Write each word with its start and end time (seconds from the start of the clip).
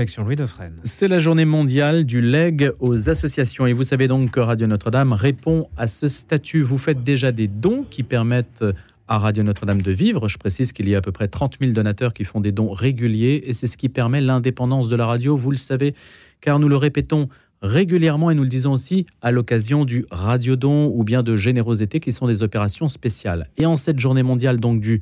Louis 0.00 0.36
C'est 0.84 1.08
la 1.08 1.18
journée 1.18 1.44
mondiale 1.44 2.04
du 2.04 2.20
leg 2.20 2.70
aux 2.78 3.10
associations 3.10 3.66
et 3.66 3.72
vous 3.72 3.82
savez 3.82 4.06
donc 4.06 4.30
que 4.30 4.38
Radio 4.38 4.68
Notre-Dame 4.68 5.12
répond 5.12 5.68
à 5.76 5.88
ce 5.88 6.06
statut. 6.06 6.62
Vous 6.62 6.78
faites 6.78 7.02
déjà 7.02 7.32
des 7.32 7.48
dons 7.48 7.84
qui 7.90 8.04
permettent 8.04 8.64
à 9.08 9.18
Radio 9.18 9.42
Notre-Dame 9.42 9.82
de 9.82 9.90
vivre. 9.90 10.28
Je 10.28 10.38
précise 10.38 10.70
qu'il 10.70 10.88
y 10.88 10.94
a 10.94 10.98
à 10.98 11.00
peu 11.00 11.10
près 11.10 11.26
30 11.26 11.56
000 11.60 11.72
donateurs 11.72 12.14
qui 12.14 12.22
font 12.22 12.40
des 12.40 12.52
dons 12.52 12.70
réguliers 12.70 13.42
et 13.44 13.52
c'est 13.54 13.66
ce 13.66 13.76
qui 13.76 13.88
permet 13.88 14.20
l'indépendance 14.20 14.88
de 14.88 14.94
la 14.94 15.04
radio, 15.04 15.36
vous 15.36 15.50
le 15.50 15.56
savez, 15.56 15.96
car 16.40 16.60
nous 16.60 16.68
le 16.68 16.76
répétons 16.76 17.28
régulièrement 17.60 18.30
et 18.30 18.36
nous 18.36 18.44
le 18.44 18.48
disons 18.48 18.74
aussi 18.74 19.04
à 19.20 19.32
l'occasion 19.32 19.84
du 19.84 20.06
radiodon 20.12 20.92
ou 20.94 21.02
bien 21.02 21.24
de 21.24 21.34
générosité 21.34 21.98
qui 21.98 22.12
sont 22.12 22.28
des 22.28 22.44
opérations 22.44 22.88
spéciales. 22.88 23.50
Et 23.56 23.66
en 23.66 23.76
cette 23.76 23.98
journée 23.98 24.22
mondiale 24.22 24.60
donc 24.60 24.80
du 24.80 25.00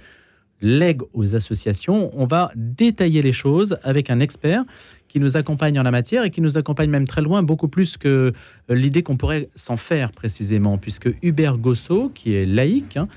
legs 0.61 1.02
aux 1.12 1.34
associations. 1.34 2.11
On 2.14 2.27
va 2.27 2.50
détailler 2.54 3.23
les 3.23 3.32
choses 3.32 3.79
avec 3.82 4.11
un 4.11 4.20
expert 4.20 4.64
qui 5.09 5.20
nous 5.20 5.36
accompagne 5.36 5.79
en 5.79 5.82
la 5.82 5.91
matière 5.91 6.25
et 6.25 6.30
qui 6.30 6.41
nous 6.41 6.59
accompagne 6.59 6.91
même 6.91 7.06
très 7.06 7.23
loin, 7.23 7.42
beaucoup 7.42 7.69
plus 7.69 7.97
que 7.97 8.33
euh, 8.70 8.74
l'idée 8.74 9.02
qu'on 9.02 9.16
pourrait 9.16 9.48
s'en 9.55 9.77
faire 9.77 10.12
précisément, 10.12 10.78
puisque 10.78 11.09
Hubert 11.23 11.59
Gossot, 11.59 12.11
qui 12.14 12.34
est 12.34 12.45
laïque, 12.45 12.97
hein, 12.97 13.09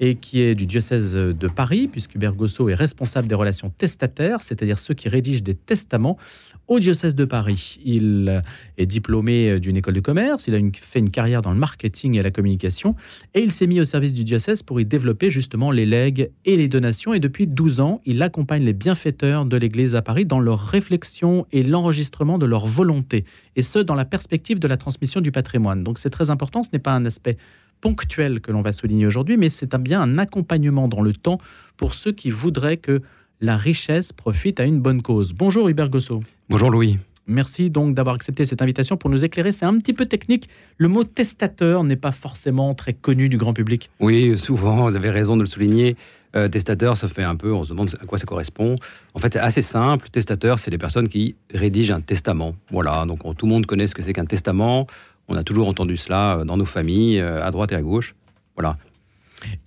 et 0.00 0.16
qui 0.16 0.40
est 0.40 0.54
du 0.54 0.66
diocèse 0.66 1.14
de 1.14 1.48
Paris, 1.48 1.86
puisque 1.86 2.18
Gossot 2.18 2.70
est 2.70 2.74
responsable 2.74 3.28
des 3.28 3.34
relations 3.34 3.70
testataires, 3.70 4.42
c'est-à-dire 4.42 4.78
ceux 4.78 4.94
qui 4.94 5.08
rédigent 5.08 5.42
des 5.42 5.54
testaments, 5.54 6.16
au 6.70 6.78
diocèse 6.78 7.16
de 7.16 7.24
Paris. 7.24 7.80
Il 7.84 8.42
est 8.78 8.86
diplômé 8.86 9.58
d'une 9.58 9.76
école 9.76 9.94
de 9.94 10.00
commerce, 10.00 10.46
il 10.46 10.54
a 10.54 10.60
fait 10.80 11.00
une 11.00 11.10
carrière 11.10 11.42
dans 11.42 11.50
le 11.50 11.58
marketing 11.58 12.16
et 12.16 12.22
la 12.22 12.30
communication, 12.30 12.94
et 13.34 13.40
il 13.40 13.50
s'est 13.50 13.66
mis 13.66 13.80
au 13.80 13.84
service 13.84 14.14
du 14.14 14.22
diocèse 14.22 14.62
pour 14.62 14.80
y 14.80 14.84
développer 14.84 15.30
justement 15.30 15.72
les 15.72 15.84
legs 15.84 16.30
et 16.44 16.56
les 16.56 16.68
donations. 16.68 17.12
Et 17.12 17.18
depuis 17.18 17.48
12 17.48 17.80
ans, 17.80 18.00
il 18.06 18.22
accompagne 18.22 18.62
les 18.62 18.72
bienfaiteurs 18.72 19.46
de 19.46 19.56
l'Église 19.56 19.96
à 19.96 20.02
Paris 20.02 20.24
dans 20.24 20.38
leur 20.38 20.60
réflexion 20.60 21.44
et 21.50 21.64
l'enregistrement 21.64 22.38
de 22.38 22.46
leur 22.46 22.66
volonté, 22.66 23.24
et 23.56 23.62
ce, 23.62 23.80
dans 23.80 23.96
la 23.96 24.04
perspective 24.04 24.60
de 24.60 24.68
la 24.68 24.76
transmission 24.76 25.20
du 25.20 25.32
patrimoine. 25.32 25.82
Donc 25.82 25.98
c'est 25.98 26.10
très 26.10 26.30
important, 26.30 26.62
ce 26.62 26.70
n'est 26.72 26.78
pas 26.78 26.92
un 26.92 27.04
aspect 27.04 27.36
ponctuel 27.80 28.40
que 28.40 28.52
l'on 28.52 28.62
va 28.62 28.72
souligner 28.72 29.06
aujourd'hui, 29.06 29.36
mais 29.36 29.48
c'est 29.48 29.74
bien 29.76 30.00
un 30.00 30.18
accompagnement 30.18 30.88
dans 30.88 31.02
le 31.02 31.12
temps 31.12 31.38
pour 31.76 31.94
ceux 31.94 32.12
qui 32.12 32.30
voudraient 32.30 32.76
que 32.76 33.02
la 33.40 33.56
richesse 33.56 34.12
profite 34.12 34.60
à 34.60 34.64
une 34.64 34.80
bonne 34.80 35.02
cause. 35.02 35.32
Bonjour 35.32 35.68
Hubert 35.68 35.88
Gossot. 35.88 36.22
Bonjour 36.48 36.70
Louis. 36.70 36.98
Merci 37.26 37.70
donc 37.70 37.94
d'avoir 37.94 38.16
accepté 38.16 38.44
cette 38.44 38.60
invitation 38.60 38.96
pour 38.96 39.08
nous 39.08 39.24
éclairer. 39.24 39.52
C'est 39.52 39.64
un 39.64 39.78
petit 39.78 39.92
peu 39.92 40.06
technique. 40.06 40.48
Le 40.78 40.88
mot 40.88 41.04
testateur 41.04 41.84
n'est 41.84 41.96
pas 41.96 42.12
forcément 42.12 42.74
très 42.74 42.92
connu 42.92 43.28
du 43.28 43.36
grand 43.36 43.54
public. 43.54 43.88
Oui, 44.00 44.36
souvent, 44.36 44.88
vous 44.88 44.96
avez 44.96 45.10
raison 45.10 45.36
de 45.36 45.42
le 45.42 45.46
souligner. 45.46 45.96
Euh, 46.36 46.48
testateur, 46.48 46.96
ça 46.96 47.08
fait 47.08 47.22
un 47.22 47.36
peu, 47.36 47.52
on 47.52 47.64
se 47.64 47.70
demande 47.70 47.96
à 48.00 48.04
quoi 48.04 48.18
ça 48.18 48.26
correspond. 48.26 48.74
En 49.14 49.18
fait, 49.18 49.32
c'est 49.32 49.40
assez 49.40 49.62
simple. 49.62 50.08
Testateur, 50.10 50.58
c'est 50.58 50.70
les 50.70 50.78
personnes 50.78 51.08
qui 51.08 51.36
rédigent 51.52 51.94
un 51.94 52.00
testament. 52.00 52.54
Voilà, 52.70 53.04
donc 53.06 53.20
tout 53.36 53.46
le 53.46 53.52
monde 53.52 53.66
connaît 53.66 53.86
ce 53.86 53.94
que 53.94 54.02
c'est 54.02 54.12
qu'un 54.12 54.26
testament. 54.26 54.86
On 55.30 55.36
a 55.36 55.44
toujours 55.44 55.68
entendu 55.68 55.96
cela 55.96 56.38
euh, 56.38 56.44
dans 56.44 56.58
nos 56.58 56.66
familles, 56.66 57.20
euh, 57.20 57.42
à 57.44 57.50
droite 57.50 57.72
et 57.72 57.76
à 57.76 57.82
gauche. 57.82 58.14
Voilà. 58.56 58.76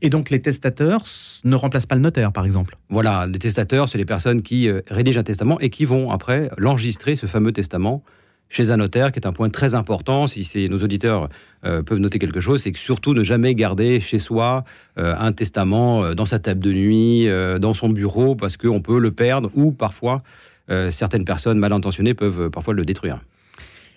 Et 0.01 0.09
donc 0.09 0.29
les 0.29 0.41
testateurs 0.41 1.03
ne 1.43 1.55
remplacent 1.55 1.85
pas 1.85 1.95
le 1.95 2.01
notaire, 2.01 2.31
par 2.31 2.45
exemple? 2.45 2.77
Voilà, 2.89 3.27
les 3.27 3.39
testateurs, 3.39 3.89
c'est 3.89 3.97
les 3.97 4.05
personnes 4.05 4.41
qui 4.41 4.67
euh, 4.67 4.81
rédigent 4.89 5.19
un 5.19 5.23
testament 5.23 5.59
et 5.59 5.69
qui 5.69 5.85
vont 5.85 6.11
après 6.11 6.49
l'enregistrer, 6.57 7.15
ce 7.15 7.25
fameux 7.25 7.51
testament, 7.51 8.03
chez 8.49 8.69
un 8.69 8.77
notaire, 8.77 9.11
qui 9.11 9.19
est 9.19 9.25
un 9.25 9.33
point 9.33 9.49
très 9.49 9.73
important. 9.73 10.27
Si 10.27 10.69
nos 10.69 10.77
auditeurs 10.77 11.29
euh, 11.65 11.81
peuvent 11.81 11.97
noter 11.97 12.19
quelque 12.19 12.39
chose, 12.39 12.61
c'est 12.61 12.71
que 12.71 12.77
surtout 12.77 13.13
ne 13.13 13.23
jamais 13.23 13.55
garder 13.55 13.99
chez 13.99 14.19
soi 14.19 14.63
euh, 14.99 15.15
un 15.17 15.31
testament 15.31 16.13
dans 16.13 16.27
sa 16.27 16.37
table 16.37 16.59
de 16.59 16.71
nuit, 16.71 17.27
dans 17.59 17.73
son 17.73 17.89
bureau, 17.89 18.35
parce 18.35 18.57
qu'on 18.57 18.81
peut 18.81 18.99
le 18.99 19.11
perdre 19.11 19.49
ou 19.55 19.71
parfois 19.71 20.21
certaines 20.91 21.25
personnes 21.25 21.59
mal 21.59 21.73
intentionnées 21.73 22.13
peuvent 22.13 22.49
parfois 22.49 22.73
le 22.73 22.85
détruire. 22.85 23.19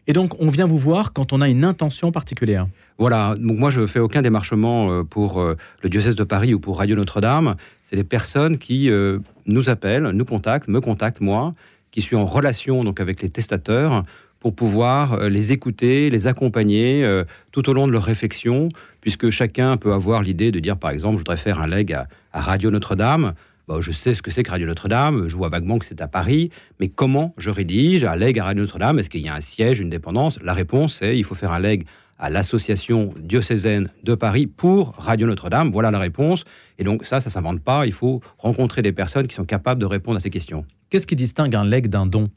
Et 0.07 0.13
donc, 0.13 0.41
on 0.41 0.49
vient 0.49 0.67
vous 0.67 0.79
voir 0.79 1.13
quand 1.13 1.33
on 1.33 1.41
a 1.41 1.49
une 1.49 1.65
intention 1.65 2.13
particulière. 2.13 2.67
Voilà, 2.99 3.35
donc 3.39 3.59
moi 3.59 3.71
je 3.71 3.81
ne 3.81 3.87
fais 3.87 3.99
aucun 3.99 4.23
démarchement 4.23 4.91
euh, 4.91 5.03
pour 5.03 5.41
euh, 5.41 5.57
le 5.83 5.91
diocèse 5.91 6.15
de 6.15 6.25
Paris 6.25 6.55
ou 6.55 6.61
pour 6.61 6.79
Radio 6.79 6.97
Notre-Dame. 6.97 7.57
C'est 7.85 7.97
les 7.97 8.05
personnes 8.05 8.57
qui 8.57 8.91
euh, 8.91 9.19
nous 9.45 9.69
appellent, 9.69 10.11
nous 10.11 10.25
contactent, 10.25 10.69
me 10.69 10.81
contactent 10.81 11.21
moi, 11.21 11.55
qui 11.91 12.01
suis 12.01 12.17
en 12.17 12.25
relation 12.25 12.85
donc 12.85 13.01
avec 13.01 13.21
les 13.21 13.29
testateurs 13.29 14.05
pour 14.41 14.55
pouvoir 14.55 15.29
les 15.29 15.51
écouter, 15.51 16.09
les 16.09 16.27
accompagner 16.27 17.05
tout 17.53 17.69
au 17.69 17.73
long 17.73 17.89
de 17.89 17.93
leur 17.93 18.05
réflexion, 18.05 18.69
puisque 19.01 19.31
chacun 19.31 19.77
peut 19.77 19.93
avoir 19.93 20.23
l'idée 20.23 20.53
de 20.53 20.61
dire 20.61 20.77
par 20.77 20.91
exemple 20.91 21.15
je 21.15 21.21
voudrais 21.21 21.39
faire 21.39 21.59
un 21.61 21.67
leg 21.67 21.93
à 21.93 22.41
Radio 22.41 22.71
Notre-Dame. 22.71 23.33
Bah, 23.69 23.79
je 23.81 23.91
sais 23.91 24.15
ce 24.15 24.23
que 24.23 24.31
c'est 24.31 24.45
que 24.45 24.51
Radio 24.51 24.65
Notre-Dame, 24.69 25.29
je 25.29 25.35
vois 25.35 25.49
vaguement 25.49 25.81
que 25.81 25.87
c'est 25.87 26.01
à 26.01 26.07
Paris, 26.07 26.51
mais 26.79 26.89
comment 26.89 27.35
je 27.37 27.51
rédige 27.51 28.05
un 28.05 28.15
leg 28.15 28.39
à 28.39 28.45
Radio 28.45 28.63
Notre-Dame? 28.63 29.01
Est-ce 29.01 29.11
qu'il 29.11 29.23
y 29.23 29.29
a 29.29 29.35
un 29.35 29.41
siège, 29.41 29.81
une 29.81 29.91
dépendance? 29.91 30.39
La 30.41 30.55
réponse 30.55 31.03
est 31.03 31.19
il 31.19 31.25
faut 31.25 31.35
faire 31.35 31.51
un 31.51 31.59
leg 31.59 31.85
à 32.19 32.31
l'association 32.31 33.13
diocésaine 33.19 33.91
de 34.03 34.15
Paris 34.15 34.47
pour 34.47 34.95
Radio 34.97 35.27
Notre-Dame. 35.27 35.71
Voilà 35.71 35.91
la 35.91 35.99
réponse. 35.99 36.45
Et 36.79 36.85
donc 36.85 37.05
ça, 37.05 37.21
ça 37.21 37.31
s'invente 37.31 37.61
pas. 37.61 37.87
Il 37.87 37.93
faut 37.93 38.21
rencontrer 38.39 38.83
des 38.83 38.93
personnes 38.93 39.27
qui 39.27 39.35
sont 39.35 39.45
capables 39.45 39.81
de 39.81 39.87
répondre 39.87 40.17
à 40.17 40.21
ces 40.21 40.31
questions. 40.31 40.65
Qu'est-ce 40.91 41.07
qui 41.07 41.17
distingue 41.17 41.55
un 41.55 41.65
leg 41.65 41.89
d'un 41.89 42.07
don? 42.07 42.31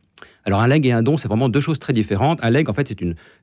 Alors 0.45 0.61
un 0.61 0.67
leg 0.67 0.85
et 0.85 0.91
un 0.91 1.03
don, 1.03 1.17
c'est 1.17 1.27
vraiment 1.27 1.49
deux 1.49 1.61
choses 1.61 1.79
très 1.79 1.93
différentes. 1.93 2.39
Un 2.43 2.49
leg, 2.49 2.69
en 2.69 2.73
fait, 2.73 2.93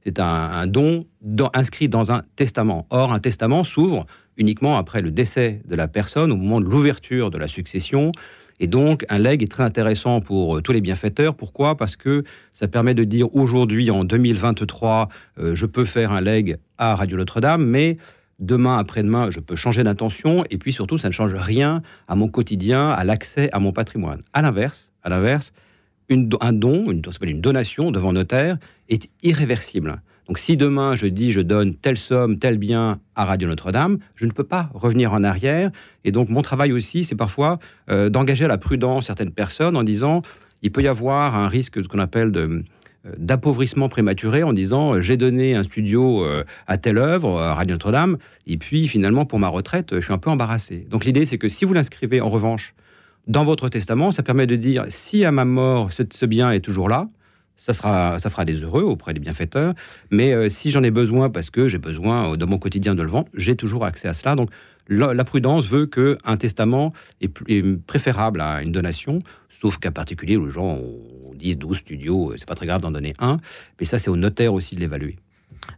c'est 0.05 0.19
un, 0.19 0.67
don 0.67 1.07
inscrit 1.55 1.89
dans 1.89 2.13
un 2.13 2.23
testament. 2.37 2.87
Or, 2.91 3.13
un 3.13 3.19
testament 3.19 3.65
s'ouvre 3.65 4.07
uniquement 4.37 4.77
après 4.77 5.01
le 5.01 5.11
décès 5.11 5.63
de 5.67 5.75
la 5.77 5.89
personne, 5.89 6.31
au 6.33 6.37
moment 6.37 6.61
de 6.61 6.67
l'ouverture 6.67 7.31
de 7.31 7.39
la 7.39 7.49
succession. 7.49 8.13
Et 8.61 8.67
donc, 8.67 9.05
un 9.09 9.19
leg 9.19 9.43
est 9.43 9.51
très 9.51 9.63
intéressant 9.63 10.21
pour 10.21 10.57
euh, 10.57 10.61
tous 10.63 10.73
les 10.73 10.81
bienfaiteurs. 10.81 11.35
Pourquoi? 11.35 11.77
Parce 11.77 11.97
que 11.97 12.25
ça 12.53 12.69
permet 12.69 12.95
de 12.95 13.05
dire 13.05 13.35
aujourd'hui, 13.35 13.91
en 13.91 14.05
2023, 14.05 15.09
euh, 15.39 15.55
je 15.55 15.67
peux 15.67 15.85
faire 15.85 16.13
un 16.13 16.21
leg 16.21 16.57
à 16.79 16.95
Radio 16.95 17.17
Notre-Dame, 17.17 17.65
mais 17.65 17.97
demain, 18.39 18.79
après-demain, 18.79 19.31
je 19.31 19.41
peux 19.41 19.57
changer 19.57 19.85
d'intention. 19.85 20.45
Et 20.51 20.59
puis 20.59 20.73
surtout, 20.73 20.99
ça 20.99 21.09
ne 21.09 21.13
change 21.13 21.35
rien 21.35 21.83
à 22.09 22.15
mon 22.15 22.29
quotidien, 22.29 22.91
à 22.91 23.05
l'accès 23.05 23.51
à 23.53 23.59
mon 23.59 23.73
patrimoine. 23.73 24.23
À 24.33 24.43
l'inverse, 24.43 24.93
à 25.03 25.11
l'inverse, 25.11 25.53
un 26.09 26.53
don, 26.53 26.91
une, 26.91 27.03
une 27.23 27.41
donation 27.41 27.91
devant 27.91 28.13
notaire, 28.13 28.59
est 28.89 29.11
irréversible. 29.23 30.01
Donc 30.29 30.39
si 30.39 30.57
demain 30.57 30.95
je 30.97 31.07
dis 31.07 31.33
je 31.33 31.41
donne 31.41 31.75
telle 31.75 31.97
somme, 31.97 32.39
tel 32.39 32.59
bien 32.59 32.99
à 33.15 33.25
Radio 33.25 33.49
Notre-Dame, 33.49 33.99
je 34.17 34.27
ne 34.27 34.33
peux 34.33 34.45
pas 34.45 34.71
revenir 34.75 35.13
en 35.13 35.23
arrière. 35.23 35.71
Et 36.05 36.13
donc 36.13 36.29
mon 36.29 36.43
travail 36.43 36.73
aussi, 36.73 37.05
c'est 37.05 37.15
parfois 37.15 37.59
euh, 37.91 38.09
d'engager 38.09 38.45
à 38.45 38.49
la 38.49 38.59
prudence 38.59 39.07
certaines 39.07 39.33
personnes 39.33 39.77
en 39.77 39.85
disant 39.85 40.23
il 40.63 40.73
peut 40.73 40.83
y 40.83 40.89
avoir 40.89 41.37
un 41.37 41.49
risque 41.49 41.87
qu'on 41.87 41.99
appelle 41.99 42.33
de 42.33 42.41
euh, 42.41 42.63
d'appauvrissement 43.19 43.89
prématuré 43.89 44.43
en 44.43 44.53
disant 44.53 45.01
j'ai 45.01 45.17
donné 45.17 45.55
un 45.55 45.63
studio 45.63 46.25
euh, 46.25 46.43
à 46.67 46.77
telle 46.77 46.99
œuvre 46.99 47.41
à 47.41 47.55
Radio 47.55 47.75
Notre-Dame 47.75 48.17
et 48.49 48.57
puis 48.57 48.89
finalement 48.89 49.27
pour 49.27 49.39
ma 49.39 49.49
retraite 49.49 49.95
je 49.95 50.01
suis 50.01 50.13
un 50.13 50.19
peu 50.19 50.31
embarrassé. 50.31 50.87
Donc 50.91 51.05
l'idée 51.05 51.25
c'est 51.25 51.39
que 51.39 51.49
si 51.49 51.65
vous 51.65 51.73
l'inscrivez 51.73 52.21
en 52.21 52.31
revanche 52.31 52.75
dans 53.27 53.45
votre 53.45 53.69
testament, 53.69 54.13
ça 54.13 54.23
permet 54.23 54.47
de 54.47 54.57
dire 54.57 54.85
si 54.89 55.25
à 55.25 55.33
ma 55.33 55.45
mort 55.45 55.91
ce, 55.93 56.27
bien 56.27 56.53
est 56.53 56.61
toujours 56.61 56.89
là, 56.89 57.09
ça, 57.57 57.73
sera, 57.73 58.19
ça 58.19 58.31
fera 58.31 58.45
des 58.45 58.63
heureux 58.63 58.83
auprès 58.83 59.15
des 59.15 59.21
bienfaiteurs. 59.21 59.75
Mais 60.11 60.33
euh, 60.33 60.49
si 60.49 60.71
j'en 60.71 60.83
ai 60.83 60.91
besoin, 60.91 61.31
parce 61.31 61.51
que 61.51 61.69
j'ai 61.69 61.79
besoin 61.79 62.33
euh, 62.33 62.37
dans 62.37 62.47
mon 62.47 62.59
quotidien 62.59 62.95
de 62.95 63.03
le 63.03 63.09
vendre, 63.09 63.29
j'ai 63.35 63.57
toujours 63.57 63.85
accès 63.85 64.09
à 64.09 64.15
cela. 64.15 64.35
Donc 64.35 64.51
la, 64.89 65.25
prudence 65.25 65.67
veut 65.67 65.87
qu'un 65.87 66.37
testament 66.37 66.93
est, 67.21 67.29
préférable 67.87 68.41
à 68.41 68.63
une 68.63 68.73
donation, 68.73 69.19
sauf 69.51 69.79
qu'à 69.79 69.91
particulier 69.91 70.39
les 70.39 70.51
gens 70.51 70.77
ont 70.77 71.35
10, 71.35 71.57
12 71.57 71.79
studios, 71.79 72.31
euh, 72.31 72.35
c'est 72.39 72.47
pas 72.47 72.55
très 72.55 72.67
grave 72.67 72.83
d'en 72.83 72.91
donner 72.91 73.15
un. 73.19 73.37
Mais 73.81 73.87
ça, 73.87 73.99
c'est 73.99 74.11
au 74.11 74.17
notaire 74.17 74.55
aussi 74.55 74.75
de 74.75 74.81
l'évaluer. 74.81 75.17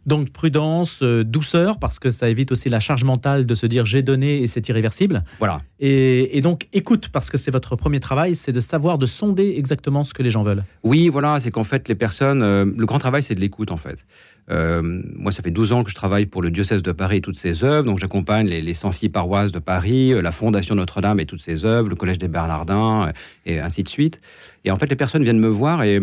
Donc 0.05 0.31
prudence, 0.31 1.01
euh, 1.01 1.23
douceur, 1.23 1.79
parce 1.79 1.99
que 1.99 2.09
ça 2.09 2.29
évite 2.29 2.51
aussi 2.51 2.69
la 2.69 2.79
charge 2.79 3.03
mentale 3.03 3.45
de 3.45 3.55
se 3.55 3.65
dire 3.65 3.85
j'ai 3.85 4.01
donné 4.01 4.41
et 4.41 4.47
c'est 4.47 4.67
irréversible. 4.69 5.23
Voilà. 5.39 5.61
Et, 5.79 6.41
donc 6.41 6.67
écoute, 6.73 7.09
parce 7.09 7.29
que 7.29 7.37
c'est 7.37 7.51
votre 7.51 7.75
premier 7.75 7.99
travail, 7.99 8.35
c'est 8.35 8.51
de 8.51 8.59
savoir, 8.59 8.97
de 8.97 9.05
sonder 9.05 9.55
exactement 9.57 10.03
ce 10.03 10.13
que 10.13 10.23
les 10.23 10.29
gens 10.29 10.43
veulent. 10.43 10.63
Oui, 10.83 11.09
voilà, 11.09 11.39
c'est 11.39 11.51
qu'en 11.51 11.63
fait 11.63 11.87
les 11.87 11.95
personnes, 11.95 12.41
euh, 12.41 12.65
le 12.65 12.85
grand 12.85 12.99
travail 12.99 13.23
c'est 13.23 13.35
de 13.35 13.39
l'écoute 13.39 13.71
en 13.71 13.77
fait. 13.77 14.05
Euh, 14.51 14.81
moi, 15.15 15.31
ça 15.31 15.43
fait 15.43 15.51
12 15.51 15.73
ans 15.73 15.83
que 15.83 15.91
je 15.91 15.95
travaille 15.95 16.25
pour 16.25 16.41
le 16.41 16.49
diocèse 16.49 16.81
de 16.81 16.91
Paris 16.91 17.17
et 17.17 17.21
toutes 17.21 17.37
ses 17.37 17.63
œuvres. 17.63 17.85
Donc, 17.85 17.99
j'accompagne 17.99 18.47
les, 18.47 18.63
les 18.63 18.73
106 18.73 19.09
paroisses 19.09 19.51
de 19.51 19.59
Paris, 19.59 20.11
la 20.19 20.31
Fondation 20.31 20.73
Notre-Dame 20.73 21.19
et 21.19 21.27
toutes 21.27 21.43
ses 21.43 21.65
œuvres, 21.65 21.87
le 21.87 21.95
Collège 21.95 22.17
des 22.17 22.29
Bernardins, 22.29 23.11
et 23.45 23.59
ainsi 23.59 23.83
de 23.83 23.89
suite. 23.89 24.19
Et 24.65 24.71
en 24.71 24.75
fait, 24.75 24.87
les 24.87 24.95
personnes 24.95 25.23
viennent 25.23 25.39
me 25.39 25.47
voir 25.47 25.83
et 25.83 25.99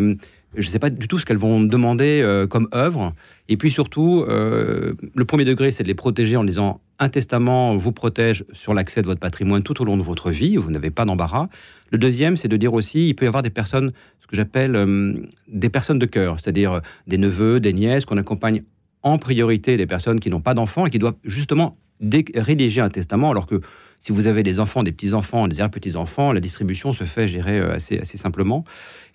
je 0.55 0.67
ne 0.67 0.71
sais 0.71 0.79
pas 0.79 0.89
du 0.89 1.07
tout 1.07 1.17
ce 1.17 1.25
qu'elles 1.25 1.37
vont 1.37 1.61
demander 1.61 2.21
euh, 2.23 2.47
comme 2.47 2.67
œuvre. 2.73 3.13
Et 3.49 3.57
puis 3.57 3.71
surtout, 3.71 4.25
euh, 4.27 4.93
le 5.13 5.25
premier 5.25 5.45
degré, 5.45 5.71
c'est 5.71 5.83
de 5.83 5.87
les 5.87 5.95
protéger 5.95 6.37
en 6.37 6.43
disant 6.43 6.81
un 6.99 7.09
testament 7.09 7.75
vous 7.77 7.91
protège 7.91 8.45
sur 8.53 8.73
l'accès 8.73 9.01
de 9.01 9.07
votre 9.07 9.19
patrimoine 9.19 9.61
tout 9.61 9.81
au 9.81 9.85
long 9.85 9.97
de 9.97 10.01
votre 10.01 10.31
vie, 10.31 10.57
vous 10.57 10.71
n'avez 10.71 10.89
pas 10.89 11.05
d'embarras. 11.05 11.47
Le 11.91 11.97
deuxième, 11.97 12.37
c'est 12.37 12.47
de 12.47 12.57
dire 12.57 12.73
aussi, 12.73 13.09
il 13.09 13.13
peut 13.13 13.25
y 13.25 13.27
avoir 13.27 13.43
des 13.43 13.49
personnes, 13.49 13.91
ce 14.19 14.27
que 14.27 14.35
j'appelle 14.35 14.75
euh, 14.75 15.13
des 15.47 15.69
personnes 15.69 15.99
de 15.99 16.05
cœur, 16.05 16.39
c'est-à-dire 16.39 16.81
des 17.05 17.17
neveux, 17.17 17.59
des 17.59 17.73
nièces, 17.73 18.05
qu'on 18.05 18.17
accompagne 18.17 18.63
en 19.03 19.17
priorité 19.17 19.77
des 19.77 19.85
personnes 19.85 20.19
qui 20.19 20.29
n'ont 20.29 20.41
pas 20.41 20.53
d'enfants 20.53 20.85
et 20.85 20.89
qui 20.89 20.99
doivent 20.99 21.15
justement 21.23 21.77
rédiger 22.35 22.81
un 22.81 22.89
testament, 22.89 23.31
alors 23.31 23.47
que 23.47 23.61
si 23.99 24.11
vous 24.11 24.27
avez 24.27 24.43
des 24.43 24.59
enfants, 24.59 24.83
des 24.83 24.91
petits-enfants, 24.91 25.47
des 25.47 25.59
arrière-petits-enfants, 25.59 26.31
la 26.31 26.39
distribution 26.39 26.93
se 26.93 27.03
fait, 27.03 27.27
je 27.27 27.39
assez, 27.39 27.99
assez 27.99 28.17
simplement. 28.17 28.63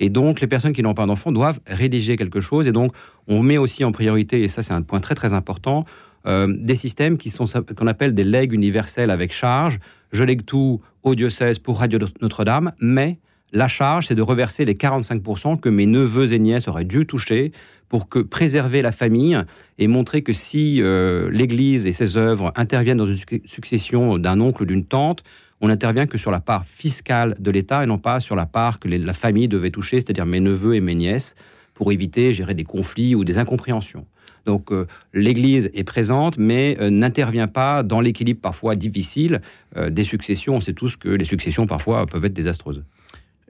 Et 0.01 0.11
donc, 0.11 0.41
les 0.41 0.47
personnes 0.47 0.73
qui 0.73 0.83
n'ont 0.83 0.95
pas 0.95 1.07
d'enfants 1.07 1.33
doivent 1.33 1.61
rédiger 1.67 2.17
quelque 2.17 2.41
chose. 2.41 2.67
Et 2.67 2.73
donc, 2.73 2.93
on 3.29 3.43
met 3.43 3.59
aussi 3.59 3.85
en 3.85 3.93
priorité, 3.93 4.43
et 4.43 4.49
ça 4.49 4.63
c'est 4.63 4.73
un 4.73 4.83
point 4.83 5.01
très 5.01 5.15
très 5.15 5.33
important, 5.33 5.85
euh, 6.27 6.53
des 6.57 6.77
systèmes 6.77 7.17
qui 7.17 7.31
sont 7.31 7.47
qu'on 7.77 7.87
appelle 7.87 8.15
des 8.15 8.25
legs 8.25 8.53
universels 8.53 9.11
avec 9.11 9.33
charge. 9.33 9.79
Je 10.13 10.25
lègue 10.25 10.45
tout 10.45 10.81
au 11.03 11.15
diocèse 11.15 11.59
pour 11.59 11.79
Radio 11.79 11.99
Notre-Dame, 12.21 12.73
mais 12.81 13.19
la 13.53 13.69
charge, 13.69 14.07
c'est 14.07 14.15
de 14.15 14.23
reverser 14.23 14.65
les 14.65 14.75
45% 14.75 15.61
que 15.61 15.69
mes 15.69 15.87
neveux 15.87 16.33
et 16.33 16.39
nièces 16.39 16.69
auraient 16.69 16.85
dû 16.85 17.07
toucher 17.07 17.53
pour 17.93 18.09
que 18.09 18.21
préserver 18.21 18.81
la 18.81 18.91
famille 18.91 19.39
et 19.77 19.87
montrer 19.87 20.23
que 20.23 20.33
si 20.33 20.81
euh, 20.81 21.29
l'Église 21.31 21.85
et 21.85 21.93
ses 21.93 22.17
œuvres 22.17 22.51
interviennent 22.57 22.97
dans 22.97 23.05
une 23.05 23.19
succession 23.45 24.17
d'un 24.17 24.41
oncle 24.41 24.63
ou 24.63 24.65
d'une 24.65 24.87
tante, 24.87 25.23
on 25.61 25.69
n'intervient 25.69 26.07
que 26.07 26.17
sur 26.17 26.31
la 26.31 26.41
part 26.41 26.65
fiscale 26.65 27.37
de 27.39 27.51
l'État 27.51 27.85
et 27.85 27.87
non 27.87 27.99
pas 27.99 28.19
sur 28.19 28.35
la 28.35 28.47
part 28.47 28.81
que 28.81 28.89
la 28.89 29.13
famille 29.13 29.47
devait 29.47 29.69
toucher, 29.69 29.97
c'est-à-dire 29.97 30.25
mes 30.25 30.41
neveux 30.41 30.75
et 30.75 30.81
mes 30.81 30.95
nièces, 30.95 31.35
pour 31.75 31.93
éviter 31.93 32.33
gérer 32.33 32.55
des 32.55 32.65
conflits 32.65 33.15
ou 33.15 33.25
des 33.25 33.37
incompréhensions. 33.37 34.07
Donc 34.47 34.73
euh, 34.73 34.87
l'Église 35.13 35.71
est 35.75 35.85
présente, 35.85 36.39
mais 36.39 36.79
euh, 36.81 36.89
n'intervient 36.89 37.47
pas 37.47 37.83
dans 37.83 38.01
l'équilibre 38.01 38.41
parfois 38.41 38.75
difficile 38.75 39.43
des 39.91 40.05
successions. 40.05 40.57
On 40.57 40.63
sait 40.63 40.73
tous 40.73 40.97
que 40.97 41.11
les 41.11 41.27
successions 41.27 41.67
parfois 41.67 42.07
peuvent 42.07 42.25
être 42.25 42.33
désastreuses. 42.33 42.85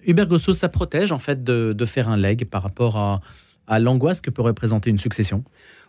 Hubert 0.04 0.26
Gosso, 0.26 0.52
ça 0.52 0.68
protège 0.68 1.12
en 1.12 1.20
fait 1.20 1.44
de, 1.44 1.86
faire 1.86 2.08
un 2.08 2.16
leg 2.16 2.44
par 2.44 2.64
rapport 2.64 2.96
à, 2.96 3.20
l'angoisse 3.78 4.20
que 4.20 4.30
peut 4.30 4.42
représenter 4.42 4.90
une 4.90 4.98
succession? 4.98 5.44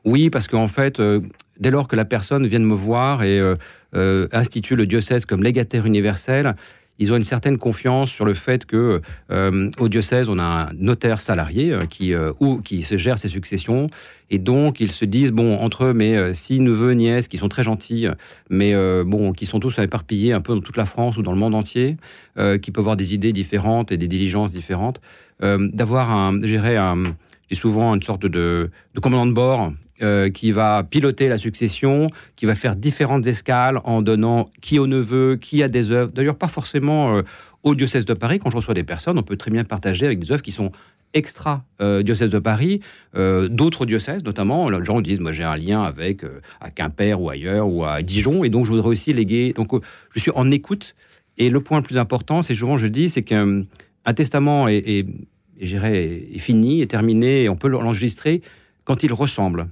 Oui, 0.05 0.29
parce 0.29 0.47
qu'en 0.47 0.67
fait, 0.67 0.99
euh, 0.99 1.21
dès 1.59 1.71
lors 1.71 1.87
que 1.87 1.95
la 1.95 2.05
personne 2.05 2.45
vient 2.47 2.59
de 2.59 2.65
me 2.65 2.75
voir 2.75 3.23
et 3.23 3.39
euh, 3.39 3.55
euh, 3.95 4.27
institue 4.31 4.75
le 4.75 4.85
diocèse 4.85 5.25
comme 5.25 5.43
légataire 5.43 5.85
universel, 5.85 6.55
ils 6.99 7.11
ont 7.11 7.15
une 7.15 7.23
certaine 7.23 7.57
confiance 7.57 8.11
sur 8.11 8.23
le 8.23 8.35
fait 8.35 8.65
que 8.65 9.01
au 9.79 9.89
diocèse, 9.89 10.29
on 10.29 10.37
a 10.37 10.43
un 10.43 10.69
notaire 10.77 11.21
salarié 11.21 11.75
qui, 11.89 12.13
ou, 12.39 12.61
qui 12.61 12.83
se 12.83 12.97
gère 12.97 13.17
ses 13.17 13.29
successions. 13.29 13.89
Et 14.29 14.37
donc, 14.37 14.79
ils 14.79 14.91
se 14.91 15.03
disent, 15.03 15.31
bon, 15.31 15.57
entre 15.57 15.87
mes 15.91 16.35
six 16.35 16.59
neveux, 16.59 16.91
nièces, 16.91 17.27
qui 17.27 17.37
sont 17.37 17.49
très 17.49 17.63
gentils, 17.63 18.05
mais 18.51 18.75
bon, 19.05 19.33
qui 19.33 19.47
sont 19.47 19.59
tous 19.59 19.79
éparpillés 19.79 20.33
un 20.33 20.41
peu 20.41 20.53
dans 20.53 20.61
toute 20.61 20.77
la 20.77 20.85
France 20.85 21.17
ou 21.17 21.23
dans 21.23 21.33
le 21.33 21.39
monde 21.39 21.55
entier, 21.55 21.97
qui 22.61 22.69
peuvent 22.69 22.83
avoir 22.83 22.95
des 22.95 23.15
idées 23.15 23.33
différentes 23.33 23.91
et 23.91 23.97
des 23.97 24.07
diligences 24.07 24.51
différentes, 24.51 25.01
d'avoir 25.41 26.11
un, 26.11 26.39
gérer 26.45 26.77
un, 26.77 27.15
souvent 27.51 27.93
une 27.93 28.01
sorte 28.01 28.25
de, 28.25 28.71
commandant 29.01 29.25
de 29.25 29.33
bord 29.33 29.73
euh, 30.01 30.29
qui 30.29 30.51
va 30.51 30.83
piloter 30.83 31.27
la 31.27 31.37
succession, 31.37 32.07
qui 32.35 32.45
va 32.45 32.55
faire 32.55 32.75
différentes 32.75 33.27
escales 33.27 33.79
en 33.83 34.01
donnant 34.01 34.49
qui 34.61 34.79
au 34.79 34.87
neveu, 34.87 35.35
qui 35.35 35.63
a 35.63 35.67
des 35.67 35.91
œuvres. 35.91 36.11
D'ailleurs, 36.11 36.35
pas 36.35 36.47
forcément 36.47 37.15
euh, 37.15 37.21
au 37.61 37.75
diocèse 37.75 38.05
de 38.05 38.13
Paris. 38.13 38.39
Quand 38.39 38.49
je 38.49 38.57
reçois 38.57 38.73
des 38.73 38.83
personnes, 38.83 39.17
on 39.17 39.23
peut 39.23 39.37
très 39.37 39.51
bien 39.51 39.63
partager 39.63 40.05
avec 40.05 40.19
des 40.19 40.31
œuvres 40.31 40.41
qui 40.41 40.51
sont 40.51 40.71
extra 41.13 41.63
euh, 41.79 42.01
diocèse 42.01 42.31
de 42.31 42.39
Paris, 42.39 42.81
d'autres 43.13 43.85
diocèses 43.85 44.23
notamment. 44.23 44.67
Les 44.67 44.83
gens 44.83 44.99
disent, 44.99 45.19
moi 45.19 45.31
j'ai 45.31 45.43
un 45.43 45.57
lien 45.57 45.83
avec 45.83 46.25
à 46.59 46.71
Quimper 46.71 47.21
ou 47.21 47.29
ailleurs 47.29 47.67
ou 47.67 47.85
à 47.85 48.01
Dijon, 48.01 48.43
et 48.43 48.49
donc 48.49 48.65
je 48.65 48.71
voudrais 48.71 48.89
aussi 48.89 49.13
léguer. 49.13 49.53
Donc 49.53 49.71
je 50.11 50.19
suis 50.19 50.31
en 50.33 50.49
écoute. 50.49 50.95
Et 51.37 51.49
le 51.49 51.61
point 51.61 51.77
le 51.77 51.83
plus 51.83 51.99
important, 51.99 52.41
c'est 52.41 52.55
souvent 52.55 52.77
je 52.77 52.87
dis, 52.87 53.11
c'est 53.11 53.21
qu'un 53.21 53.63
testament 54.15 54.67
est, 54.67 54.77
est, 54.87 55.05
est, 55.59 56.37
fini, 56.39 56.81
est 56.81 56.87
terminé, 56.87 57.43
et 57.43 57.49
on 57.49 57.55
peut 57.55 57.67
l'enregistrer 57.67 58.41
quand 58.83 59.03
il 59.03 59.13
ressemble 59.13 59.67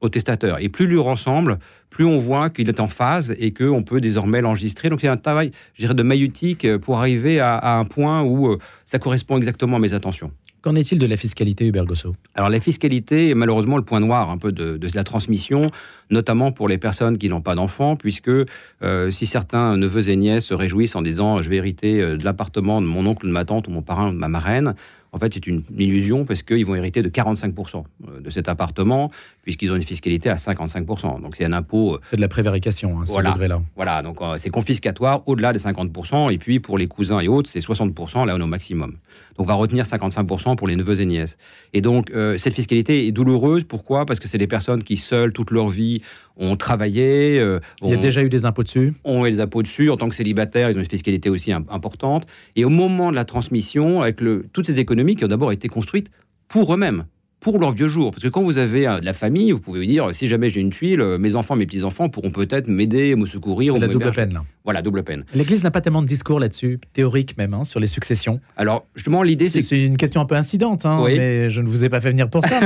au 0.00 0.08
testateur. 0.08 0.58
Et 0.60 0.68
plus 0.68 0.86
lui 0.86 0.98
ressemble, 0.98 1.58
plus 1.90 2.04
on 2.04 2.18
voit 2.18 2.50
qu'il 2.50 2.68
est 2.68 2.80
en 2.80 2.88
phase 2.88 3.34
et 3.38 3.52
qu'on 3.52 3.82
peut 3.82 4.00
désormais 4.00 4.40
l'enregistrer. 4.40 4.88
Donc 4.88 5.00
c'est 5.00 5.08
un 5.08 5.16
travail, 5.16 5.52
je 5.74 5.82
dirais, 5.82 5.94
de 5.94 6.02
maïutique 6.02 6.76
pour 6.78 6.98
arriver 6.98 7.40
à, 7.40 7.78
un 7.78 7.84
point 7.84 8.22
où 8.22 8.48
euh, 8.48 8.58
ça 8.84 8.98
correspond 8.98 9.36
exactement 9.36 9.76
à 9.76 9.80
mes 9.80 9.94
intentions. 9.94 10.30
Qu'en 10.62 10.74
est-il 10.74 10.98
de 10.98 11.06
la 11.06 11.16
fiscalité, 11.16 11.64
Hubert 11.64 11.84
Gosso 11.84 12.16
Alors 12.34 12.50
la 12.50 12.58
fiscalité 12.60 13.30
est 13.30 13.34
malheureusement 13.34 13.76
le 13.76 13.84
point 13.84 14.00
noir 14.00 14.30
un 14.30 14.38
peu 14.38 14.50
de, 14.50 14.78
la 14.94 15.04
transmission, 15.04 15.70
notamment 16.10 16.50
pour 16.50 16.66
les 16.68 16.76
personnes 16.76 17.18
qui 17.18 17.28
n'ont 17.28 17.40
pas 17.40 17.54
d'enfants, 17.54 17.94
puisque 17.94 18.28
euh, 18.28 19.10
si 19.10 19.26
certains 19.26 19.76
neveux 19.76 20.10
et 20.10 20.16
nièces 20.16 20.46
se 20.46 20.54
réjouissent 20.54 20.96
en 20.96 21.02
disant 21.02 21.40
je 21.40 21.48
vais 21.48 21.56
hériter 21.56 22.00
euh, 22.00 22.16
de 22.16 22.24
l'appartement 22.24 22.82
de 22.82 22.86
mon 22.86 23.06
oncle, 23.06 23.26
de 23.26 23.32
ma 23.32 23.44
tante 23.44 23.68
ou 23.68 23.70
mon 23.70 23.82
parrain 23.82 24.08
ou 24.08 24.12
de 24.12 24.18
ma 24.18 24.28
marraine, 24.28 24.74
en 25.16 25.18
fait, 25.18 25.32
c'est 25.32 25.46
une 25.46 25.62
illusion 25.78 26.26
parce 26.26 26.42
qu'ils 26.42 26.66
vont 26.66 26.74
hériter 26.74 27.02
de 27.02 27.08
45% 27.08 27.84
euh, 28.06 28.20
de 28.20 28.28
cet 28.28 28.50
appartement, 28.50 29.10
puisqu'ils 29.44 29.72
ont 29.72 29.76
une 29.76 29.82
fiscalité 29.82 30.28
à 30.28 30.36
55%. 30.36 31.22
Donc, 31.22 31.36
c'est 31.36 31.46
un 31.46 31.54
impôt. 31.54 31.94
Euh, 31.94 31.98
c'est 32.02 32.16
de 32.16 32.20
la 32.20 32.28
prévarication, 32.28 33.00
hein, 33.00 33.04
voilà, 33.06 33.34
ce 33.34 33.42
là 33.44 33.62
Voilà, 33.76 34.02
donc 34.02 34.20
euh, 34.20 34.36
c'est 34.36 34.50
confiscatoire 34.50 35.22
au-delà 35.26 35.54
des 35.54 35.58
50%. 35.58 36.30
Et 36.30 36.36
puis, 36.36 36.60
pour 36.60 36.76
les 36.76 36.86
cousins 36.86 37.20
et 37.20 37.28
autres, 37.28 37.48
c'est 37.48 37.60
60%, 37.60 38.26
là, 38.26 38.34
on 38.34 38.38
est 38.38 38.42
au 38.42 38.46
maximum. 38.46 38.90
Donc, 38.90 38.98
on 39.38 39.44
va 39.44 39.54
retenir 39.54 39.86
55% 39.86 40.56
pour 40.56 40.68
les 40.68 40.76
neveux 40.76 41.00
et 41.00 41.06
nièces. 41.06 41.38
Et 41.72 41.80
donc, 41.80 42.10
cette 42.38 42.54
fiscalité 42.54 43.06
est 43.06 43.12
douloureuse. 43.12 43.64
Pourquoi? 43.64 44.06
Parce 44.06 44.18
que 44.18 44.28
c'est 44.28 44.38
des 44.38 44.46
personnes 44.46 44.82
qui, 44.82 44.96
seules, 44.96 45.32
toute 45.32 45.50
leur 45.50 45.68
vie, 45.68 46.00
ont 46.36 46.56
travaillé. 46.56 47.38
Euh, 47.38 47.60
il 47.82 47.90
y 47.90 47.94
a 47.94 47.96
déjà 47.96 48.22
eu 48.22 48.28
des 48.28 48.44
impôts 48.44 48.62
dessus 48.62 48.94
Ont 49.04 49.26
eu 49.26 49.30
des 49.30 49.40
impôts 49.40 49.62
dessus. 49.62 49.90
En 49.90 49.96
tant 49.96 50.08
que 50.08 50.14
célibataires, 50.14 50.70
ils 50.70 50.76
ont 50.76 50.80
une 50.80 50.86
fiscalité 50.86 51.30
aussi 51.30 51.52
importante. 51.52 52.26
Et 52.54 52.64
au 52.64 52.70
moment 52.70 53.10
de 53.10 53.16
la 53.16 53.24
transmission, 53.24 54.02
avec 54.02 54.20
le, 54.20 54.46
toutes 54.52 54.66
ces 54.66 54.78
économies 54.78 55.16
qui 55.16 55.24
ont 55.24 55.28
d'abord 55.28 55.52
été 55.52 55.68
construites 55.68 56.10
pour 56.48 56.72
eux-mêmes 56.74 57.06
pour 57.40 57.58
leur 57.58 57.72
vieux 57.72 57.88
jour. 57.88 58.10
Parce 58.10 58.22
que 58.22 58.28
quand 58.28 58.42
vous 58.42 58.58
avez 58.58 58.86
euh, 58.86 59.00
de 59.00 59.04
la 59.04 59.12
famille, 59.12 59.52
vous 59.52 59.60
pouvez 59.60 59.86
dire, 59.86 60.14
si 60.14 60.26
jamais 60.26 60.50
j'ai 60.50 60.60
une 60.60 60.70
tuile, 60.70 61.00
euh, 61.00 61.18
mes 61.18 61.36
enfants, 61.36 61.56
mes 61.56 61.66
petits-enfants 61.66 62.08
pourront 62.08 62.30
peut-être 62.30 62.68
m'aider, 62.68 63.14
me 63.14 63.26
secourir. 63.26 63.74
C'est 63.74 63.78
la 63.78 63.88
double 63.88 64.12
peine, 64.12 64.32
là. 64.32 64.44
Voilà, 64.64 64.82
double 64.82 65.04
peine. 65.04 65.24
L'Église 65.34 65.62
n'a 65.62 65.70
pas 65.70 65.80
tellement 65.80 66.02
de 66.02 66.08
discours 66.08 66.40
là-dessus, 66.40 66.80
théorique 66.92 67.38
même, 67.38 67.54
hein, 67.54 67.64
sur 67.64 67.78
les 67.78 67.86
successions. 67.86 68.40
Alors, 68.56 68.86
justement, 68.94 69.22
l'idée, 69.22 69.48
c'est... 69.48 69.62
C'est 69.62 69.80
une 69.80 69.96
question 69.96 70.20
un 70.20 70.26
peu 70.26 70.34
incidente, 70.34 70.84
hein, 70.86 71.02
mais 71.06 71.50
je 71.50 71.60
ne 71.60 71.68
vous 71.68 71.84
ai 71.84 71.88
pas 71.88 72.00
fait 72.00 72.10
venir 72.10 72.28
pour 72.28 72.44
ça, 72.44 72.60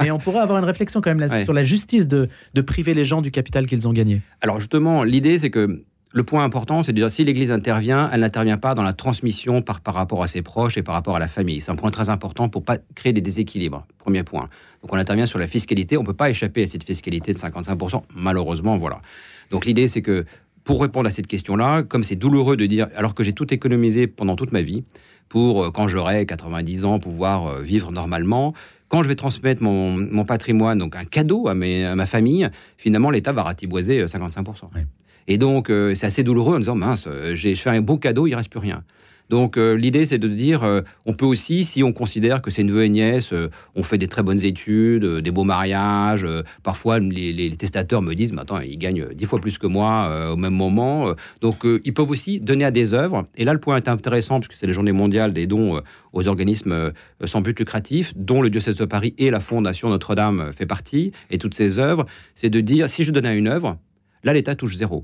mais, 0.00 0.10
on 0.10 0.18
pourrait 0.18 0.40
avoir 0.40 0.58
une 0.58 0.64
réflexion 0.64 1.00
quand 1.00 1.10
même 1.10 1.20
là, 1.20 1.44
sur 1.44 1.52
la 1.52 1.62
justice 1.62 2.08
de, 2.08 2.28
de 2.54 2.60
priver 2.60 2.94
les 2.94 3.04
gens 3.04 3.22
du 3.22 3.30
capital 3.30 3.66
qu'ils 3.66 3.86
ont 3.86 3.92
gagné. 3.92 4.20
Alors, 4.40 4.58
justement, 4.58 5.04
l'idée, 5.04 5.38
c'est 5.38 5.50
que 5.50 5.84
le 6.14 6.22
point 6.22 6.44
important, 6.44 6.84
c'est 6.84 6.92
de 6.92 6.96
dire 6.96 7.10
si 7.10 7.24
l'Église 7.24 7.50
intervient, 7.50 8.08
elle 8.12 8.20
n'intervient 8.20 8.56
pas 8.56 8.76
dans 8.76 8.84
la 8.84 8.92
transmission 8.92 9.62
par, 9.62 9.80
par 9.80 9.94
rapport 9.94 10.22
à 10.22 10.28
ses 10.28 10.42
proches 10.42 10.76
et 10.76 10.82
par 10.84 10.94
rapport 10.94 11.16
à 11.16 11.18
la 11.18 11.26
famille. 11.26 11.60
C'est 11.60 11.72
un 11.72 11.74
point 11.74 11.90
très 11.90 12.08
important 12.08 12.48
pour 12.48 12.62
pas 12.62 12.78
créer 12.94 13.12
des 13.12 13.20
déséquilibres. 13.20 13.84
Premier 13.98 14.22
point. 14.22 14.48
Donc 14.82 14.92
on 14.92 14.96
intervient 14.96 15.26
sur 15.26 15.40
la 15.40 15.48
fiscalité. 15.48 15.96
On 15.96 16.02
ne 16.02 16.06
peut 16.06 16.14
pas 16.14 16.30
échapper 16.30 16.62
à 16.62 16.66
cette 16.68 16.84
fiscalité 16.84 17.32
de 17.32 17.38
55%. 17.38 18.04
Malheureusement, 18.14 18.78
voilà. 18.78 19.02
Donc 19.50 19.66
l'idée, 19.66 19.88
c'est 19.88 20.02
que 20.02 20.24
pour 20.62 20.80
répondre 20.80 21.08
à 21.08 21.10
cette 21.10 21.26
question-là, 21.26 21.82
comme 21.82 22.04
c'est 22.04 22.14
douloureux 22.14 22.56
de 22.56 22.66
dire, 22.66 22.86
alors 22.94 23.16
que 23.16 23.24
j'ai 23.24 23.32
tout 23.32 23.52
économisé 23.52 24.06
pendant 24.06 24.36
toute 24.36 24.52
ma 24.52 24.62
vie, 24.62 24.84
pour 25.28 25.64
euh, 25.64 25.70
quand 25.72 25.88
j'aurai 25.88 26.26
90 26.26 26.84
ans 26.84 27.00
pouvoir 27.00 27.48
euh, 27.48 27.62
vivre 27.62 27.90
normalement, 27.90 28.54
quand 28.86 29.02
je 29.02 29.08
vais 29.08 29.16
transmettre 29.16 29.64
mon, 29.64 30.24
patrimoine, 30.24 30.78
donc 30.78 30.94
un 30.94 31.04
cadeau 31.04 31.48
à, 31.48 31.54
ma 31.54 32.06
famille, 32.06 32.48
finalement 32.78 33.10
l'État 33.10 33.32
va 33.32 33.42
ratiboiser 33.42 34.04
55%. 34.04 34.66
Euh, 34.76 34.80
et 35.26 35.38
donc, 35.38 35.70
euh, 35.70 35.94
c'est 35.94 36.06
assez 36.06 36.22
douloureux 36.22 36.56
en 36.56 36.58
disant, 36.58 36.74
mince, 36.74 37.06
euh, 37.08 37.34
j'ai 37.34 37.56
fait 37.56 37.70
un 37.70 37.80
beau 37.80 37.96
cadeau, 37.96 38.26
il 38.26 38.34
reste 38.34 38.50
plus 38.50 38.60
rien. 38.60 38.82
Donc 39.30 39.56
euh, 39.56 39.74
l'idée, 39.74 40.04
c'est 40.04 40.18
de 40.18 40.28
dire, 40.28 40.82
on 41.06 41.14
peut 41.14 41.24
aussi, 41.24 41.64
si 41.64 41.82
on 41.82 41.94
considère 41.94 42.42
que 42.42 42.50
c'est 42.50 42.62
neveux 42.62 42.84
et 42.84 42.90
nièces, 42.90 43.32
on 43.74 43.82
fait 43.82 43.96
des 43.96 44.06
très 44.06 44.22
bonnes 44.22 44.44
études, 44.44 45.02
des 45.02 45.30
beaux 45.30 45.44
mariages. 45.44 46.26
parfois, 46.62 46.98
les, 46.98 47.56
testateurs 47.56 48.02
me 48.02 48.12
disent, 48.12 48.34
mais 48.34 48.42
attends, 48.42 48.60
ils 48.60 48.76
gagnent 48.76 49.06
dix 49.14 49.24
fois 49.24 49.40
plus 49.40 49.56
que 49.56 49.66
moi 49.66 50.30
au 50.30 50.36
même 50.36 50.52
moment. 50.52 51.14
donc 51.40 51.66
ils 51.84 51.94
peuvent 51.94 52.10
aussi 52.10 52.38
donner 52.38 52.66
à 52.66 52.70
des 52.70 52.92
œuvres. 52.92 53.24
Et 53.34 53.44
là, 53.44 53.54
le 53.54 53.60
point 53.60 53.78
est 53.78 53.88
intéressant, 53.88 54.40
puisque 54.40 54.60
c'est 54.60 54.66
la 54.66 54.74
journée 54.74 54.92
mondiale 54.92 55.32
des 55.32 55.46
dons 55.46 55.80
aux 56.12 56.28
organismes 56.28 56.92
sans 57.24 57.40
but 57.40 57.58
lucratif, 57.58 58.12
dont 58.16 58.42
le 58.42 58.50
diocèse 58.50 58.76
de 58.76 58.84
Paris 58.84 59.14
et 59.16 59.30
la 59.30 59.40
Fondation 59.40 59.88
Notre-Dame 59.88 60.50
fait 60.54 60.66
partie, 60.66 61.12
et 61.30 61.38
toutes 61.38 61.54
ces 61.54 61.78
œuvres, 61.78 62.04
c'est 62.34 62.50
de 62.50 62.60
dire, 62.60 62.90
si 62.90 63.04
je 63.04 63.10
donne 63.10 63.26
à 63.26 63.32
une 63.32 63.48
œuvre, 63.48 63.78
là, 64.22 64.34
l'État 64.34 64.54
touche 64.54 64.76
zéro. 64.76 65.02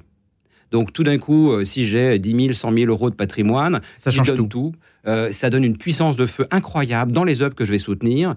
Donc 0.70 0.92
tout 0.92 1.02
d'un 1.02 1.18
coup, 1.18 1.50
euh, 1.50 1.64
si 1.64 1.86
j'ai 1.86 2.18
10 2.18 2.30
000, 2.30 2.52
100 2.52 2.72
000 2.72 2.90
euros 2.90 3.10
de 3.10 3.14
patrimoine, 3.14 3.80
ça 3.98 4.10
change 4.10 4.34
tout. 4.48 4.72
Euh, 5.06 5.32
ça 5.32 5.50
donne 5.50 5.64
une 5.64 5.76
puissance 5.76 6.16
de 6.16 6.26
feu 6.26 6.46
incroyable 6.50 7.12
dans 7.12 7.24
les 7.24 7.42
œuvres 7.42 7.54
que 7.54 7.64
je 7.64 7.72
vais 7.72 7.78
soutenir. 7.78 8.34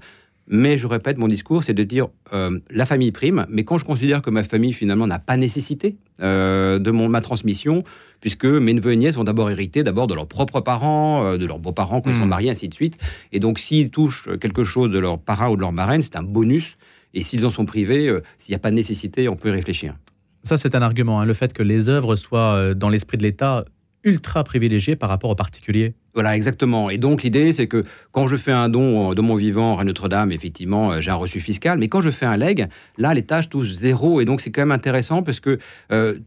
Mais 0.48 0.78
je 0.78 0.88
répète, 0.88 1.18
mon 1.18 1.30
discours, 1.30 1.64
c'est 1.64 1.74
de 1.74 1.84
dire 1.84 2.08
euh, 2.34 2.60
la 2.70 2.86
famille 2.86 3.12
prime, 3.12 3.46
mais 3.50 3.64
quand 3.64 3.78
je 3.78 3.86
considère 3.86 4.22
que 4.22 4.30
ma 4.30 4.44
famille 4.44 4.74
finalement 4.74 5.08
n'a 5.08 5.20
pas 5.20 5.38
nécessité 5.38 5.96
de 6.20 6.92
mon, 6.92 7.10
ma 7.10 7.22
transmission, 7.22 7.84
puisque 8.22 8.46
mes 8.46 8.74
neveux 8.74 8.94
et 8.94 8.96
nièces 8.96 9.16
vont 9.16 9.26
d'abord 9.26 9.50
hériter 9.50 9.84
d'abord 9.84 10.08
de 10.08 10.14
leurs 10.14 10.28
propres 10.28 10.62
parents, 10.62 11.38
de 11.38 11.46
leurs 11.46 11.60
beaux-parents 11.60 12.00
quand 12.02 12.12
ils 12.12 12.16
sont 12.16 12.26
hmm. 12.26 12.30
mariés, 12.30 12.50
ainsi 12.50 12.70
de 12.70 12.74
suite. 12.74 12.98
Et 13.34 13.40
donc 13.40 13.60
s'ils 13.60 13.90
touchent 13.90 14.30
quelque 14.40 14.64
chose 14.64 14.90
de 14.90 15.00
leurs 15.00 15.20
parents 15.20 15.50
ou 15.50 15.56
de 15.56 15.62
leur 15.62 15.74
marraine, 15.74 16.02
c'est 16.02 16.16
un 16.16 16.24
bonus. 16.24 16.78
Et 17.14 17.24
s'ils 17.24 17.46
en 17.46 17.52
sont 17.52 17.66
privés, 17.66 18.16
s'il 18.38 18.52
n'y 18.54 18.56
a 18.56 18.60
pas 18.60 18.70
de 18.70 18.76
nécessité, 18.76 19.28
on 19.28 19.36
peut 19.36 19.50
y 19.50 19.52
réfléchir. 19.52 19.96
Ça, 20.44 20.58
c'est 20.58 20.76
un 20.76 20.82
argument, 20.82 21.22
hein, 21.22 21.26
le 21.26 21.34
fait 21.34 21.54
que 21.54 21.64
les 21.64 21.88
œuvres 21.88 22.16
soient, 22.18 22.56
euh, 22.56 22.74
dans 22.74 22.90
l'esprit 22.90 23.18
de 23.18 23.24
l'État, 23.24 23.64
ultra 24.04 24.44
privilégiées 24.44 24.98
par 24.98 25.10
rapport 25.10 25.30
aux 25.30 25.36
particuliers. 25.36 25.96
Voilà, 26.14 26.36
exactement. 26.36 26.92
Et 26.92 27.00
donc 27.00 27.24
l'idée, 27.24 27.54
c'est 27.54 27.66
que 27.66 27.84
quand 28.12 28.28
je 28.28 28.36
fais 28.36 28.52
un 28.52 28.70
don 28.70 29.14
de 29.16 29.22
mon 29.22 29.36
vivant 29.36 29.80
à 29.80 29.84
Notre-Dame, 29.84 30.32
effectivement, 30.32 30.92
euh, 30.92 31.02
j'ai 31.02 31.10
un 31.10 31.16
reçu 31.16 31.42
fiscal. 31.42 31.80
Mais 31.80 31.88
quand 31.88 32.02
je 32.02 32.12
fais 32.12 32.28
un 32.28 32.38
leg, 32.38 32.68
là, 33.00 33.16
les 33.16 33.24
tâches 33.24 33.50
touchent 33.50 33.72
zéro. 33.72 34.22
Et 34.22 34.26
donc 34.26 34.42
c'est 34.42 34.52
quand 34.52 34.62
même 34.62 34.72
intéressant 34.72 35.24
parce 35.24 35.40
que 35.40 35.58
euh, 35.92 36.20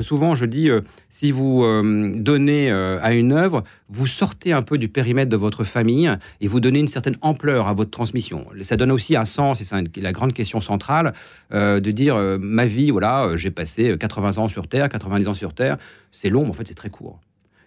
souvent, 0.00 0.36
je 0.36 0.44
dis, 0.44 0.70
euh, 0.70 0.82
si 1.08 1.32
vous 1.32 1.64
donnez 2.16 2.70
à 2.70 3.12
une 3.12 3.32
œuvre, 3.32 3.64
vous 3.88 4.06
sortez 4.06 4.52
un 4.52 4.62
peu 4.62 4.78
du 4.78 4.88
périmètre 4.88 5.30
de 5.30 5.36
votre 5.36 5.64
famille 5.64 6.10
et 6.40 6.48
vous 6.48 6.60
donnez 6.60 6.80
une 6.80 6.88
certaine 6.88 7.16
ampleur 7.20 7.68
à 7.68 7.72
votre 7.72 7.90
transmission. 7.90 8.46
Ça 8.62 8.76
donne 8.76 8.90
aussi 8.90 9.16
un 9.16 9.24
sens, 9.24 9.60
et 9.60 9.64
c'est 9.64 9.96
la 9.96 10.12
grande 10.12 10.32
question 10.32 10.60
centrale, 10.60 11.14
de 11.52 11.90
dire, 11.90 12.16
ma 12.40 12.66
vie, 12.66 12.90
voilà, 12.90 13.36
j'ai 13.36 13.50
passé 13.50 13.96
80 13.98 14.38
ans 14.38 14.48
sur 14.48 14.66
Terre, 14.66 14.88
90 14.88 15.28
ans 15.28 15.34
sur 15.34 15.54
Terre. 15.54 15.78
C'est 16.10 16.30
long, 16.30 16.44
mais 16.44 16.50
en 16.50 16.54
fait, 16.54 16.66
c'est 16.66 16.74
très 16.74 16.90
court. 16.90 17.20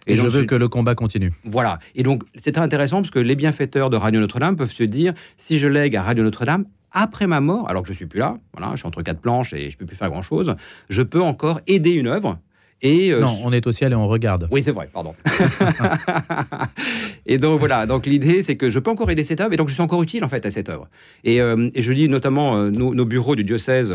Et, 0.08 0.16
je 0.16 0.26
veux 0.26 0.44
que 0.44 0.54
le 0.54 0.68
combat 0.68 0.94
continue. 0.94 1.32
Voilà. 1.44 1.78
Et 1.94 2.02
donc, 2.02 2.22
c'est 2.34 2.52
très 2.52 2.62
intéressant 2.62 3.02
parce 3.02 3.10
que 3.10 3.18
les 3.18 3.36
bienfaiteurs 3.36 3.90
de 3.90 3.96
Radio 3.96 4.20
Notre-Dame 4.20 4.56
peuvent 4.56 4.72
se 4.72 4.82
dire 4.82 5.14
si 5.36 5.58
je 5.58 5.66
lègue 5.66 5.94
à 5.96 6.02
Radio 6.02 6.24
Notre-Dame, 6.24 6.64
après 6.92 7.26
ma 7.26 7.40
mort, 7.40 7.68
alors 7.68 7.82
que 7.82 7.88
je 7.88 7.92
suis 7.92 8.06
plus 8.06 8.18
là, 8.18 8.38
voilà, 8.56 8.72
je 8.72 8.78
suis 8.78 8.86
entre 8.86 9.02
quatre 9.02 9.20
planches 9.20 9.52
et 9.52 9.70
je 9.70 9.76
peux 9.76 9.84
plus 9.84 9.96
faire 9.96 10.08
grand 10.08 10.22
chose, 10.22 10.56
je 10.88 11.02
peux 11.02 11.20
encore 11.20 11.60
aider 11.66 11.90
une 11.90 12.06
œuvre 12.06 12.38
euh, 12.84 13.20
non, 13.20 13.36
on 13.44 13.52
est 13.52 13.66
au 13.66 13.72
ciel 13.72 13.92
et 13.92 13.96
on 13.96 14.06
regarde. 14.06 14.48
Oui, 14.50 14.62
c'est 14.62 14.70
vrai, 14.70 14.88
pardon. 14.92 15.14
et 17.26 17.38
donc 17.38 17.58
voilà, 17.58 17.86
donc 17.86 18.06
l'idée 18.06 18.42
c'est 18.42 18.56
que 18.56 18.70
je 18.70 18.78
peux 18.78 18.90
encore 18.90 19.10
aider 19.10 19.24
cette 19.24 19.40
œuvre 19.40 19.52
et 19.52 19.56
donc 19.56 19.68
je 19.68 19.74
suis 19.74 19.82
encore 19.82 20.02
utile 20.02 20.24
en 20.24 20.28
fait 20.28 20.46
à 20.46 20.50
cette 20.50 20.68
œuvre. 20.68 20.88
Et, 21.24 21.40
euh, 21.40 21.70
je 21.74 21.92
dis 21.92 22.08
notamment, 22.08 22.56
euh, 22.56 22.70
nos, 22.70 23.04
bureaux 23.04 23.36
du 23.36 23.44
diocèse 23.44 23.94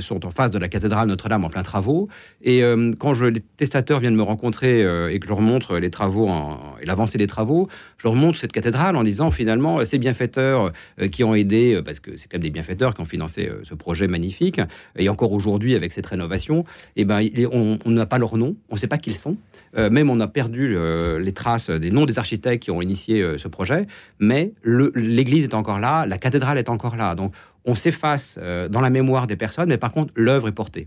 sont 0.00 0.26
en 0.26 0.30
face 0.30 0.50
de 0.50 0.58
la 0.58 0.68
cathédrale 0.68 1.08
Notre-Dame 1.08 1.44
en 1.44 1.48
plein 1.48 1.62
travaux. 1.62 2.08
Et 2.42 2.62
quand 2.98 3.14
je, 3.14 3.26
les 3.26 3.40
testateurs 3.40 4.00
viennent 4.00 4.16
me 4.16 4.22
rencontrer 4.22 4.80
et 4.80 5.20
que 5.20 5.26
je 5.26 5.30
leur 5.30 5.40
montre 5.40 5.78
les 5.78 5.90
travaux 5.90 6.28
et 6.80 6.86
l'avancée 6.86 7.18
des 7.18 7.28
travaux, 7.28 7.68
je 7.98 8.08
leur 8.08 8.16
montre 8.16 8.38
cette 8.38 8.50
cathédrale 8.50 8.96
en 8.96 9.04
disant 9.04 9.30
finalement 9.30 9.84
ces 9.84 9.98
bienfaiteurs 9.98 10.72
qui 11.12 11.22
ont 11.22 11.34
aidé, 11.34 11.80
parce 11.84 12.00
que 12.00 12.16
c'est 12.16 12.24
quand 12.24 12.38
même 12.38 12.42
des 12.42 12.50
bienfaiteurs 12.50 12.94
qui 12.94 13.00
ont 13.00 13.06
financé 13.06 13.48
ce 13.62 13.74
projet 13.74 14.08
magnifique, 14.08 14.60
et 14.96 15.08
encore 15.08 15.32
aujourd'hui 15.32 15.76
avec 15.76 15.92
cette 15.92 16.06
rénovation, 16.06 16.64
et 16.96 17.02
eh 17.02 17.04
ben 17.04 17.20
on 17.52 17.90
n'a 17.90 18.06
pas 18.06 18.17
leur 18.18 18.36
nom, 18.36 18.56
on 18.70 18.74
ne 18.74 18.78
sait 18.78 18.86
pas 18.86 18.98
qui 18.98 19.10
ils 19.10 19.16
sont. 19.16 19.36
Euh, 19.76 19.90
même 19.90 20.10
on 20.10 20.20
a 20.20 20.26
perdu 20.26 20.74
euh, 20.76 21.18
les 21.18 21.32
traces 21.32 21.70
des 21.70 21.90
noms 21.90 22.06
des 22.06 22.18
architectes 22.18 22.62
qui 22.62 22.70
ont 22.70 22.80
initié 22.80 23.22
euh, 23.22 23.38
ce 23.38 23.48
projet, 23.48 23.86
mais 24.18 24.52
l'église 24.64 25.44
est 25.44 25.54
encore 25.54 25.78
là, 25.78 26.06
la 26.06 26.18
cathédrale 26.18 26.58
est 26.58 26.68
encore 26.68 26.96
là. 26.96 27.14
Donc 27.14 27.34
on 27.64 27.74
s'efface 27.74 28.38
dans 28.70 28.80
la 28.80 28.88
mémoire 28.88 29.26
des 29.26 29.36
personnes, 29.36 29.68
mais 29.68 29.78
par 29.78 29.92
contre 29.92 30.12
l'œuvre 30.16 30.48
est 30.48 30.52
portée. 30.52 30.86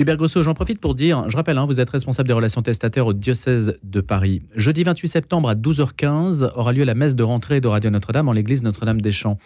Hubert 0.00 0.16
Grosso, 0.16 0.42
j'en 0.44 0.54
profite 0.54 0.80
pour 0.80 0.94
dire, 0.94 1.28
je 1.28 1.36
rappelle, 1.36 1.58
hein, 1.58 1.66
vous 1.66 1.80
êtes 1.80 1.90
responsable 1.90 2.28
des 2.28 2.32
relations 2.34 2.62
testataires 2.62 3.06
au 3.06 3.12
diocèse 3.12 3.78
de 3.82 4.00
Paris. 4.00 4.42
Jeudi 4.54 4.84
28 4.84 5.08
septembre 5.08 5.48
à 5.48 5.56
12h15 5.56 6.52
aura 6.54 6.72
lieu 6.72 6.84
la 6.84 6.94
messe 6.94 7.16
de 7.16 7.24
rentrée 7.24 7.60
de 7.60 7.66
Radio 7.66 7.90
Notre-Dame 7.90 8.28
en 8.28 8.32
l'église 8.32 8.62
Notre-Dame 8.62 9.00
des 9.00 9.10
Champs 9.10 9.38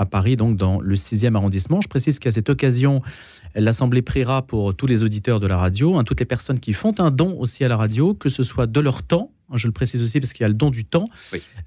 à 0.00 0.06
Paris, 0.06 0.36
donc 0.36 0.56
dans 0.56 0.80
le 0.80 0.94
6e 0.94 1.36
arrondissement. 1.36 1.80
Je 1.80 1.88
précise 1.88 2.18
qu'à 2.18 2.32
cette 2.32 2.48
occasion, 2.48 3.02
l'Assemblée 3.54 4.02
priera 4.02 4.42
pour 4.42 4.74
tous 4.74 4.86
les 4.86 5.04
auditeurs 5.04 5.40
de 5.40 5.46
la 5.46 5.58
radio, 5.58 5.96
hein, 5.96 6.04
toutes 6.04 6.20
les 6.20 6.26
personnes 6.26 6.58
qui 6.58 6.72
font 6.72 6.94
un 6.98 7.10
don 7.10 7.36
aussi 7.38 7.64
à 7.64 7.68
la 7.68 7.76
radio, 7.76 8.14
que 8.14 8.28
ce 8.28 8.42
soit 8.42 8.66
de 8.66 8.80
leur 8.80 9.02
temps, 9.02 9.30
hein, 9.50 9.56
je 9.56 9.66
le 9.66 9.72
précise 9.72 10.02
aussi 10.02 10.18
parce 10.18 10.32
qu'il 10.32 10.42
y 10.42 10.46
a 10.46 10.48
le 10.48 10.54
don 10.54 10.70
du 10.70 10.86
temps, 10.86 11.04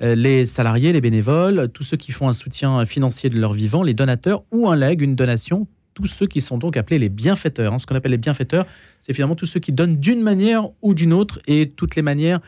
euh, 0.02 0.16
les 0.16 0.48
salariés, 0.48 0.92
les 0.94 1.02
bénévoles, 1.02 1.70
tous 1.74 1.84
ceux 1.84 1.98
qui 1.98 2.12
font 2.12 2.28
un 2.28 2.34
soutien 2.34 2.86
financier 2.88 3.30
de 3.30 3.40
leur 3.40 3.54
vivant, 3.54 3.84
les 3.84 3.94
donateurs 3.94 4.44
ou 4.52 4.68
un 4.68 4.76
leg, 4.76 5.02
une 5.02 5.16
donation, 5.16 5.68
tous 5.94 6.08
ceux 6.08 6.26
qui 6.26 6.42
sont 6.42 6.58
donc 6.58 6.76
appelés 6.76 6.98
les 6.98 7.10
bienfaiteurs. 7.10 7.72
Hein. 7.72 7.78
Ce 7.78 7.86
qu'on 7.86 7.96
appelle 7.96 8.12
les 8.12 8.18
bienfaiteurs, 8.18 8.66
c'est 8.98 9.14
finalement 9.14 9.36
tous 9.36 9.46
ceux 9.46 9.60
qui 9.60 9.72
donnent 9.72 9.98
d'une 9.98 10.22
manière 10.22 10.70
ou 10.82 10.96
d'une 10.96 11.14
autre 11.14 11.40
et 11.46 11.70
toutes 11.70 11.96
les 11.96 12.02
manières 12.02 12.40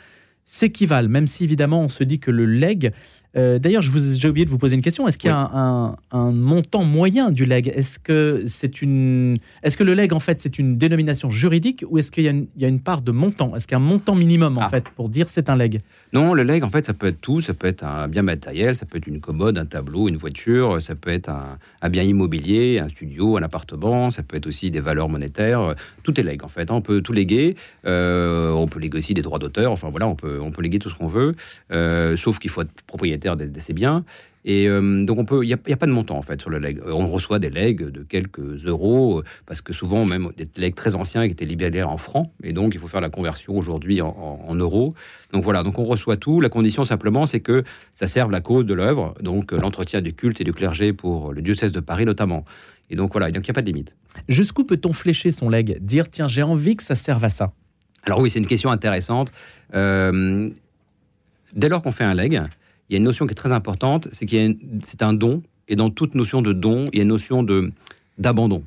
s'équivalent, 0.45 1.09
même 1.09 1.27
si 1.27 1.43
évidemment 1.43 1.81
on 1.81 1.89
se 1.89 2.03
dit 2.03 2.19
que 2.19 2.31
le 2.31 2.45
leg 2.45 2.91
euh, 3.37 3.59
d'ailleurs, 3.59 3.81
j'ai 3.81 4.27
oublié 4.27 4.45
de 4.45 4.49
vous 4.49 4.57
poser 4.57 4.75
une 4.75 4.81
question. 4.81 5.07
Est-ce 5.07 5.17
qu'il 5.17 5.29
y 5.29 5.33
a 5.33 5.95
un, 6.11 6.31
montant 6.31 6.83
moyen 6.83 7.31
du 7.31 7.45
leg? 7.45 7.71
Est-ce 7.73 7.99
que 7.99 8.43
c'est 8.47 8.81
une, 8.81 9.37
est-ce 9.63 9.77
que 9.77 9.83
le 9.83 9.93
leg 9.93 10.13
en 10.13 10.19
fait 10.19 10.41
c'est 10.41 10.57
une 10.57 10.77
dénomination 10.77 11.29
juridique 11.29 11.83
ou 11.89 11.97
est-ce 11.97 12.11
qu'il 12.11 12.23
y, 12.23 12.65
a 12.65 12.67
une 12.67 12.79
part 12.79 13.01
de 13.01 13.11
montant? 13.11 13.55
Est-ce 13.55 13.67
qu'il 13.67 13.77
y 13.77 13.79
a 13.79 13.83
un 13.83 13.85
montant 13.85 14.15
minimum 14.15 14.57
en 14.57 14.61
ah. 14.61 14.69
fait 14.69 14.89
pour 14.89 15.09
dire 15.09 15.29
c'est 15.29 15.49
un 15.49 15.55
leg? 15.55 15.81
Non, 16.13 16.33
le 16.33 16.43
leg 16.43 16.63
en 16.63 16.69
fait 16.69 16.85
ça 16.85 16.93
peut 16.93 17.07
être 17.07 17.21
tout. 17.21 17.41
Ça 17.41 17.53
peut 17.53 17.67
être 17.67 17.83
un 17.83 18.07
bien 18.07 18.21
matériel, 18.21 18.75
ça 18.75 18.85
peut 18.85 18.97
être 18.97 19.07
une 19.07 19.19
commode, 19.19 19.57
un 19.57 19.65
tableau, 19.65 20.07
une 20.07 20.17
voiture, 20.17 20.81
ça 20.81 20.95
peut 20.95 21.11
être 21.11 21.29
un, 21.29 21.89
bien 21.89 22.03
immobilier, 22.03 22.79
un 22.79 22.89
studio, 22.89 23.37
un 23.37 23.43
appartement, 23.43 24.11
ça 24.11 24.23
peut 24.23 24.37
être 24.37 24.47
aussi 24.47 24.71
des 24.71 24.79
valeurs 24.79 25.09
monétaires. 25.09 25.75
Tout 26.03 26.19
est 26.19 26.23
leg 26.23 26.43
en 26.43 26.47
fait. 26.47 26.71
Hein. 26.71 26.75
On 26.75 26.81
peut 26.81 27.01
tout 27.01 27.13
léguer. 27.13 27.55
Euh, 27.85 28.51
on 28.51 28.67
peut 28.67 28.79
léguer 28.79 28.97
aussi 28.99 29.13
des 29.13 29.21
droits 29.21 29.39
d'auteur. 29.39 29.71
Enfin 29.71 29.89
voilà, 29.89 30.07
on 30.07 30.15
peut 30.15 30.39
on 30.41 30.51
peut 30.51 30.61
léguer 30.61 30.79
tout 30.79 30.89
ce 30.89 30.97
qu'on 30.97 31.07
veut, 31.07 31.35
euh, 31.71 32.17
sauf 32.17 32.39
qu'il 32.39 32.49
faut 32.49 32.61
être 32.61 32.71
propriétaire 32.87 33.24
de, 33.35 33.59
ces 33.59 33.73
biens. 33.73 34.05
Et 34.47 34.69
euh, 34.69 35.03
donc, 35.03 35.17
on 35.17 35.25
peut, 35.25 35.43
il 35.43 35.47
n'y 35.47 35.53
a, 35.53 35.77
pas 35.77 35.87
de 35.87 35.91
montant 35.91 36.17
en 36.17 36.21
fait 36.21 36.39
sur 36.39 36.51
le 36.51 36.59
leg. 36.59 36.79
Euh, 36.85 36.91
on 36.91 37.07
reçoit 37.07 37.39
des 37.39 37.49
legs 37.49 37.89
de 37.89 38.03
quelques 38.03 38.65
euros, 38.65 39.19
euh, 39.19 39.23
parce 39.47 39.61
que 39.61 39.73
souvent, 39.73 40.05
même 40.05 40.29
des 40.37 40.47
legs 40.57 40.75
très 40.75 40.93
anciens 40.93 41.25
qui 41.25 41.31
étaient 41.31 41.45
libellés 41.45 41.81
en 41.81 41.97
francs, 41.97 42.29
et 42.43 42.53
donc 42.53 42.75
il 42.75 42.79
faut 42.79 42.87
faire 42.87 43.01
la 43.01 43.09
conversion 43.09 43.57
aujourd'hui 43.57 44.01
en, 44.01 44.55
euros. 44.55 44.93
Donc 45.33 45.43
voilà, 45.43 45.63
donc 45.63 45.79
on 45.79 45.83
reçoit 45.83 46.15
tout. 46.15 46.41
La 46.41 46.49
condition 46.49 46.85
simplement, 46.85 47.25
c'est 47.25 47.39
que 47.39 47.63
ça 47.93 48.05
serve 48.05 48.29
la 48.29 48.39
cause 48.39 48.67
de 48.67 48.75
l'œuvre, 48.75 49.15
donc 49.19 49.51
l'entretien 49.51 50.01
du 50.01 50.13
culte 50.13 50.39
et 50.39 50.43
du 50.43 50.53
clergé 50.53 50.93
pour 50.93 51.33
le 51.33 51.41
diocèse 51.41 51.71
de 51.71 51.79
Paris 51.79 52.05
notamment. 52.05 52.45
Et 52.91 52.95
donc 52.95 53.13
voilà, 53.13 53.31
donc 53.31 53.47
il 53.47 53.49
n'y 53.49 53.51
a 53.51 53.55
pas 53.55 53.63
de 53.63 53.67
limite. 53.67 53.95
Jusqu'où 54.29 54.63
peut-on 54.63 54.93
flécher 54.93 55.31
son 55.31 55.49
leg 55.49 55.79
Dire, 55.81 56.07
tiens, 56.09 56.27
j'ai 56.27 56.43
envie 56.43 56.75
que 56.75 56.83
ça 56.83 56.95
serve 56.95 57.23
à 57.23 57.29
ça 57.29 57.51
Alors 58.03 58.19
oui, 58.19 58.29
c'est 58.29 58.39
une 58.39 58.45
question 58.45 58.69
intéressante. 58.69 59.31
dès 59.73 60.51
lors 61.67 61.81
qu'on 61.81 61.91
fait 61.91 62.03
un 62.03 62.13
leg, 62.13 62.39
il 62.89 62.93
y 62.93 62.95
a 62.95 62.97
une 62.97 63.03
notion 63.03 63.25
qui 63.25 63.31
est 63.31 63.35
très 63.35 63.51
importante, 63.51 64.07
c'est 64.11 64.25
qu'il 64.25 64.57
c'est 64.83 65.01
un 65.01 65.13
don, 65.13 65.41
et 65.67 65.75
dans 65.75 65.89
toute 65.89 66.15
notion 66.15 66.41
de 66.41 66.53
don, 66.53 66.87
il 66.91 66.97
y 66.97 66.99
a 66.99 67.03
une 67.03 67.09
notion 67.09 67.43
de 67.43 67.71
d'abandon. 68.17 68.63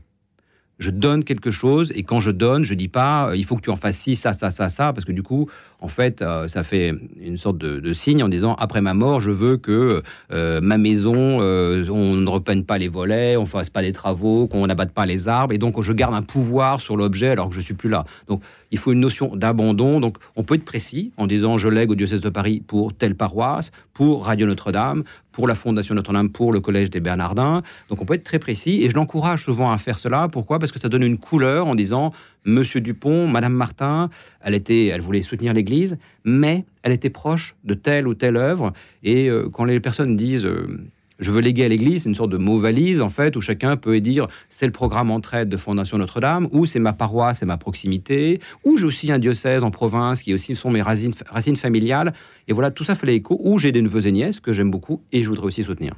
Je 0.78 0.90
donne 0.90 1.24
quelque 1.24 1.50
chose, 1.50 1.92
et 1.96 2.04
quand 2.04 2.20
je 2.20 2.30
donne, 2.30 2.64
je 2.64 2.74
dis 2.74 2.88
pas, 2.88 3.32
il 3.34 3.44
faut 3.44 3.56
que 3.56 3.62
tu 3.62 3.70
en 3.70 3.76
fasses 3.76 3.98
ci, 3.98 4.14
ça, 4.14 4.32
ça, 4.32 4.50
ça, 4.50 4.68
ça, 4.68 4.92
parce 4.92 5.04
que 5.04 5.12
du 5.12 5.24
coup, 5.24 5.48
en 5.80 5.88
fait, 5.88 6.22
euh, 6.22 6.48
ça 6.48 6.64
fait 6.64 6.92
une 7.20 7.38
sorte 7.38 7.58
de, 7.58 7.92
signe 7.92 8.22
en 8.22 8.28
disant 8.28 8.54
après 8.58 8.80
ma 8.80 8.94
mort, 8.94 9.20
je 9.20 9.30
veux 9.30 9.56
que 9.56 10.02
euh, 10.32 10.60
ma 10.60 10.76
maison, 10.76 11.38
euh, 11.40 11.84
on 11.88 12.14
ne 12.14 12.28
repeigne 12.28 12.64
pas 12.64 12.78
les 12.78 12.88
volets, 12.88 13.36
on 13.36 13.42
ne 13.42 13.46
fasse 13.46 13.70
pas 13.70 13.82
des 13.82 13.92
travaux, 13.92 14.48
qu'on 14.48 14.66
n'abatte 14.66 14.92
pas 14.92 15.06
les 15.06 15.28
arbres, 15.28 15.54
et 15.54 15.58
donc 15.58 15.80
je 15.80 15.92
garde 15.92 16.14
un 16.14 16.22
pouvoir 16.22 16.80
sur 16.80 16.96
l'objet 16.96 17.28
alors 17.28 17.48
que 17.48 17.54
je 17.54 17.60
suis 17.60 17.74
plus 17.74 17.88
là. 17.88 18.04
Donc 18.26 18.42
il 18.70 18.78
faut 18.78 18.92
une 18.92 19.00
notion 19.00 19.34
d'abandon. 19.34 20.00
Donc 20.00 20.18
on 20.36 20.42
peut 20.42 20.54
être 20.54 20.64
précis 20.64 21.12
en 21.16 21.26
disant 21.26 21.56
je 21.56 21.68
lègue 21.68 21.90
au 21.90 21.94
diocèse 21.94 22.20
de 22.20 22.28
Paris 22.28 22.62
pour 22.66 22.94
telle 22.94 23.14
paroisse, 23.14 23.70
pour 23.94 24.26
Radio 24.26 24.46
Notre-Dame, 24.46 25.04
pour 25.32 25.46
la 25.46 25.54
Fondation 25.54 25.94
Notre-Dame, 25.94 26.30
pour 26.30 26.52
le 26.52 26.60
Collège 26.60 26.90
des 26.90 27.00
Bernardins. 27.00 27.62
Donc 27.88 28.02
on 28.02 28.04
peut 28.04 28.14
être 28.14 28.24
très 28.24 28.38
précis 28.38 28.82
et 28.82 28.90
je 28.90 28.94
l'encourage 28.94 29.44
souvent 29.44 29.70
à 29.70 29.78
faire 29.78 29.98
cela. 29.98 30.28
Pourquoi? 30.28 30.58
Parce 30.58 30.72
que 30.72 30.78
ça 30.78 30.88
donne 30.88 31.04
une 31.04 31.18
couleur 31.18 31.66
en 31.66 31.74
disant 31.74 32.12
Monsieur 32.44 32.80
Dupont, 32.80 33.26
Madame 33.26 33.52
Martin, 33.52 34.10
elle, 34.40 34.54
était, 34.54 34.86
elle 34.86 35.00
voulait 35.00 35.22
soutenir 35.22 35.52
l'Église, 35.52 35.98
mais 36.24 36.64
elle 36.82 36.92
était 36.92 37.10
proche 37.10 37.56
de 37.64 37.74
telle 37.74 38.06
ou 38.06 38.14
telle 38.14 38.36
œuvre. 38.36 38.72
Et 39.02 39.28
euh, 39.28 39.48
quand 39.50 39.64
les 39.64 39.80
personnes 39.80 40.16
disent 40.16 40.46
euh, 40.46 40.88
je 41.18 41.30
veux 41.32 41.40
léguer 41.40 41.64
à 41.64 41.68
l'Église, 41.68 42.04
c'est 42.04 42.08
une 42.08 42.14
sorte 42.14 42.30
de 42.30 42.36
mot 42.36 42.58
valise 42.58 43.00
en 43.00 43.08
fait, 43.08 43.34
où 43.36 43.40
chacun 43.40 43.76
peut 43.76 44.00
dire 44.00 44.28
c'est 44.48 44.66
le 44.66 44.72
programme 44.72 45.10
entraide 45.10 45.48
de 45.48 45.56
Fondation 45.56 45.98
Notre-Dame, 45.98 46.48
ou 46.52 46.66
c'est 46.66 46.78
ma 46.78 46.92
paroisse, 46.92 47.40
c'est 47.40 47.46
ma 47.46 47.58
proximité, 47.58 48.40
ou 48.64 48.78
j'ai 48.78 48.84
aussi 48.84 49.10
un 49.10 49.18
diocèse 49.18 49.64
en 49.64 49.70
province 49.70 50.22
qui 50.22 50.32
aussi 50.32 50.54
sont 50.54 50.70
mes 50.70 50.82
racines, 50.82 51.14
racines 51.28 51.56
familiales. 51.56 52.12
Et 52.46 52.52
voilà, 52.52 52.70
tout 52.70 52.84
ça 52.84 52.94
fait 52.94 53.06
l'écho. 53.06 53.38
Ou 53.42 53.58
j'ai 53.58 53.72
des 53.72 53.82
neveux 53.82 54.06
et 54.06 54.12
nièces 54.12 54.40
que 54.40 54.52
j'aime 54.52 54.70
beaucoup 54.70 55.02
et 55.12 55.22
je 55.22 55.28
voudrais 55.28 55.46
aussi 55.46 55.64
soutenir. 55.64 55.94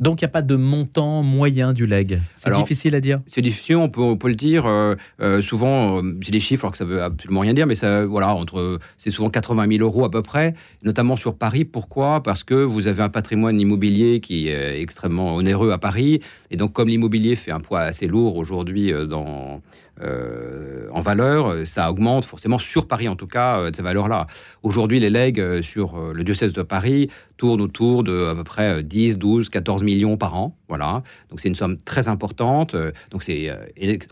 Donc 0.00 0.22
il 0.22 0.24
n'y 0.24 0.28
a 0.28 0.32
pas 0.32 0.40
de 0.40 0.56
montant 0.56 1.22
moyen 1.22 1.74
du 1.74 1.86
leg. 1.86 2.22
C'est 2.32 2.50
difficile 2.52 2.94
à 2.94 3.02
dire. 3.02 3.20
C'est 3.26 3.42
difficile, 3.42 3.76
on 3.76 3.90
peut, 3.90 4.00
on 4.00 4.16
peut 4.16 4.28
le 4.28 4.34
dire. 4.34 4.64
Euh, 4.64 4.94
euh, 5.20 5.42
souvent, 5.42 5.98
euh, 5.98 6.18
c'est 6.22 6.30
des 6.30 6.40
chiffres 6.40 6.64
alors 6.64 6.72
que 6.72 6.78
ça 6.78 6.86
veut 6.86 7.02
absolument 7.02 7.40
rien 7.40 7.52
dire, 7.52 7.66
mais 7.66 7.74
ça, 7.74 8.06
voilà, 8.06 8.34
entre, 8.34 8.78
c'est 8.96 9.10
souvent 9.10 9.28
80 9.28 9.76
000 9.76 9.84
euros 9.84 10.06
à 10.06 10.10
peu 10.10 10.22
près, 10.22 10.54
notamment 10.82 11.16
sur 11.16 11.36
Paris. 11.36 11.66
Pourquoi? 11.66 12.22
Parce 12.22 12.44
que 12.44 12.54
vous 12.54 12.86
avez 12.86 13.02
un 13.02 13.10
patrimoine 13.10 13.60
immobilier 13.60 14.20
qui 14.20 14.48
est 14.48 14.80
extrêmement 14.80 15.36
onéreux 15.36 15.70
à 15.70 15.78
Paris, 15.78 16.22
et 16.50 16.56
donc 16.56 16.72
comme 16.72 16.88
l'immobilier 16.88 17.36
fait 17.36 17.50
un 17.50 17.60
poids 17.60 17.80
assez 17.80 18.06
lourd 18.06 18.36
aujourd'hui 18.36 18.94
dans 19.06 19.60
euh, 20.02 20.88
en 20.92 21.02
valeur, 21.02 21.66
ça 21.66 21.90
augmente 21.90 22.24
forcément 22.24 22.58
sur 22.58 22.86
Paris 22.86 23.06
en 23.08 23.16
tout 23.16 23.26
cas 23.26 23.58
euh, 23.58 23.70
ces 23.74 23.82
valeurs-là. 23.82 24.26
Aujourd'hui, 24.62 24.98
les 24.98 25.10
legs 25.10 25.60
sur 25.60 25.98
le 26.12 26.24
diocèse 26.24 26.52
de 26.52 26.62
Paris 26.62 27.10
tournent 27.36 27.60
autour 27.60 28.02
de 28.02 28.24
à 28.24 28.34
peu 28.34 28.44
près 28.44 28.82
10, 28.82 29.18
12, 29.18 29.50
14 29.50 29.82
millions 29.90 30.16
par 30.16 30.34
an. 30.34 30.56
Voilà, 30.68 31.02
donc 31.30 31.40
c'est 31.40 31.48
une 31.48 31.54
somme 31.54 31.78
très 31.78 32.08
importante. 32.08 32.76
Donc 33.10 33.22
c'est, 33.22 33.50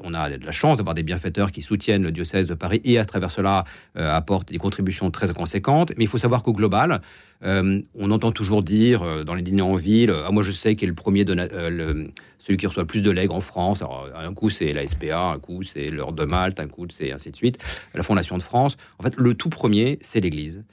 on 0.02 0.12
a 0.14 0.30
de 0.30 0.44
la 0.44 0.52
chance 0.52 0.78
d'avoir 0.78 0.94
des 0.94 1.04
bienfaiteurs 1.04 1.52
qui 1.52 1.62
soutiennent 1.62 2.02
le 2.02 2.12
diocèse 2.12 2.46
de 2.46 2.54
Paris 2.54 2.80
et 2.84 2.98
à 2.98 3.04
travers 3.04 3.30
cela 3.30 3.64
apportent 3.94 4.50
des 4.50 4.58
contributions 4.58 5.10
très 5.10 5.32
conséquentes. 5.32 5.92
Mais 5.96 6.04
il 6.04 6.08
faut 6.08 6.18
savoir 6.18 6.42
qu'au 6.42 6.52
global, 6.52 7.00
on 7.42 8.10
entend 8.10 8.32
toujours 8.32 8.62
dire 8.62 9.24
dans 9.24 9.34
les 9.34 9.42
dîners 9.42 9.62
en 9.62 9.76
ville, 9.76 10.12
ah, 10.26 10.32
moi 10.32 10.42
je 10.42 10.50
sais 10.50 10.74
qu'il 10.74 10.88
est 10.88 10.90
le 10.90 10.94
premier 10.96 11.24
le, 11.24 12.10
celui 12.48 12.56
qui 12.56 12.66
reçoit 12.66 12.82
le 12.82 12.86
plus 12.86 13.02
de 13.02 13.10
legs 13.10 13.30
en 13.30 13.42
France. 13.42 13.82
un 14.14 14.32
coup, 14.32 14.48
c'est 14.48 14.72
la 14.72 14.86
SPA, 14.86 15.32
un 15.32 15.38
coup, 15.38 15.62
c'est 15.62 15.90
l'Ordre 15.90 16.18
de 16.18 16.24
Malte, 16.24 16.60
un 16.60 16.66
coup, 16.66 16.86
c'est 16.90 17.12
ainsi 17.12 17.30
de 17.30 17.36
suite, 17.36 17.58
la 17.94 18.02
Fondation 18.02 18.38
de 18.38 18.42
France. 18.42 18.78
En 18.98 19.02
fait, 19.02 19.14
le 19.16 19.34
tout 19.34 19.50
premier, 19.50 19.98
c'est 20.00 20.20
l'Église. 20.20 20.64